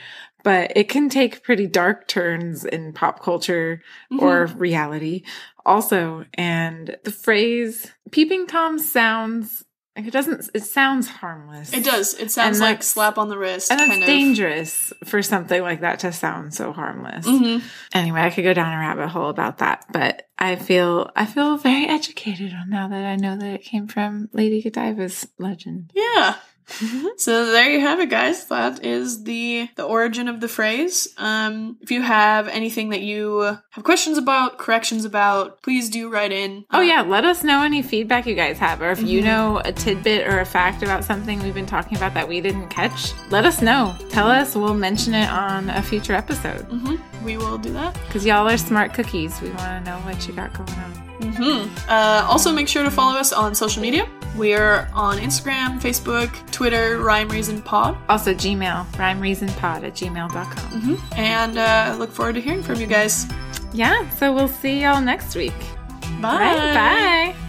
But 0.45 0.73
it 0.77 0.89
can 0.89 1.09
take 1.09 1.43
pretty 1.43 1.67
dark 1.67 2.07
turns 2.09 2.65
in 2.65 2.93
pop 2.93 3.23
culture 3.23 3.81
or 4.19 4.47
reality 4.57 5.23
also. 5.67 6.25
And 6.35 6.97
the 7.05 7.11
phrase 7.13 7.93
peeping 8.11 8.47
Tom 8.47 8.79
sounds 8.79 9.65
it 10.07 10.11
doesn't, 10.13 10.51
it 10.55 10.63
sounds 10.65 11.09
harmless. 11.09 11.73
It 11.73 11.85
does. 11.85 12.15
It 12.15 12.31
sounds 12.31 12.61
like 12.61 12.83
slap 12.83 13.19
on 13.19 13.29
the 13.29 13.39
wrist 13.39 13.71
And 13.73 13.81
it's 13.81 14.07
dangerous 14.07 14.93
for 15.05 15.23
something 15.23 15.61
like 15.63 15.81
that 15.81 16.01
to 16.01 16.13
sound 16.13 16.55
so 16.55 16.73
harmless. 16.73 17.27
Mhm. 17.27 17.63
Anyway, 17.93 18.21
I 18.21 18.31
could 18.31 18.45
go 18.45 18.55
down 18.55 18.73
a 18.73 18.79
rabbit 18.79 19.09
hole 19.09 19.29
about 19.31 19.59
that, 19.59 19.85
but 19.93 20.29
I 20.39 20.57
feel 20.57 21.11
I 21.17 21.27
feel 21.27 21.57
very 21.57 21.87
educated 21.87 22.53
on 22.53 22.71
now 22.71 22.89
that 22.89 23.05
I 23.05 23.17
know 23.17 23.37
that 23.37 23.55
it 23.55 23.65
came 23.65 23.89
from 23.89 24.29
Lady 24.33 24.63
Godiva's 24.63 25.27
legend. 25.39 25.91
Yeah. 25.95 26.35
So 27.17 27.51
there 27.51 27.71
you 27.71 27.81
have 27.81 27.99
it, 28.01 28.11
guys. 28.11 28.47
That 28.47 28.85
is 28.85 29.25
the 29.25 29.69
the 29.77 29.83
origin 29.85 30.29
of 30.29 30.41
the 30.41 30.49
phrase. 30.49 31.09
Um, 31.19 31.77
if 31.81 31.91
you 31.91 32.03
have 32.03 32.47
anything 32.49 32.91
that 32.91 33.01
you 33.03 33.41
have 33.71 33.85
questions 33.85 34.19
about, 34.19 34.59
corrections 34.59 35.05
about, 35.05 35.63
please 35.63 35.91
do 35.91 36.09
write 36.11 36.31
in. 36.33 36.65
Oh 36.73 36.79
Uh, 36.79 36.83
yeah, 36.83 37.01
let 37.03 37.25
us 37.25 37.43
know 37.43 37.63
any 37.63 37.83
feedback 37.83 38.27
you 38.27 38.35
guys 38.35 38.59
have, 38.59 38.81
or 38.83 38.91
if 38.91 39.03
you 39.03 39.21
Mhm. 39.21 39.25
know 39.25 39.63
a 39.65 39.73
tidbit 39.73 40.27
or 40.29 40.39
a 40.41 40.45
fact 40.45 40.83
about 40.83 41.05
something 41.05 41.43
we've 41.43 41.55
been 41.55 41.67
talking 41.67 41.97
about 41.97 42.15
that 42.15 42.29
we 42.29 42.41
didn't 42.41 42.69
catch. 42.69 43.13
Let 43.31 43.45
us 43.45 43.61
know. 43.63 43.95
Tell 44.11 44.29
us. 44.31 44.55
We'll 44.55 44.75
mention 44.75 45.15
it 45.15 45.29
on 45.31 45.71
a 45.71 45.83
future 45.83 46.15
episode. 46.15 46.69
mhm, 46.71 47.01
we 47.25 47.37
will 47.37 47.59
do 47.59 47.73
that. 47.73 47.99
Because 48.07 48.25
y'all 48.25 48.49
are 48.49 48.57
smart 48.59 48.95
cookies. 48.95 49.41
We 49.41 49.49
want 49.51 49.85
to 49.85 49.91
know 49.91 49.99
what 50.07 50.27
you 50.29 50.35
got 50.35 50.53
going 50.55 50.71
on. 50.71 50.93
Mm-hmm. 51.21 51.91
Uh, 51.91 52.25
also, 52.31 52.53
make 52.53 52.69
sure 52.69 52.85
to 52.85 52.91
follow 52.91 53.19
us 53.19 53.33
on 53.33 53.55
social 53.55 53.83
media. 53.83 54.07
We 54.39 54.55
are 54.55 54.89
on 54.95 55.19
Instagram, 55.19 55.81
Facebook, 55.81 56.31
Twitter, 56.53 56.99
Rhyme 56.99 57.29
Reason 57.29 57.61
Pod, 57.61 57.97
Also, 58.09 58.33
Gmail, 58.33 58.87
rhymereasonpod 58.93 59.83
at 59.85 59.95
gmail.com. 59.95 61.03
and 61.17 61.59
uh, 61.59 61.97
look 61.99 62.11
forward 62.13 62.35
to 62.37 62.41
hearing 62.41 62.63
from 62.63 62.81
you 62.81 62.87
guys. 62.87 63.27
Yeah, 63.73 64.09
so 64.11 64.33
we'll 64.33 64.49
see 64.49 64.83
y'all 64.83 65.01
next 65.01 65.35
week. 65.35 65.53
Bye. 66.21 66.39
Right, 66.55 67.35
bye. 67.35 67.48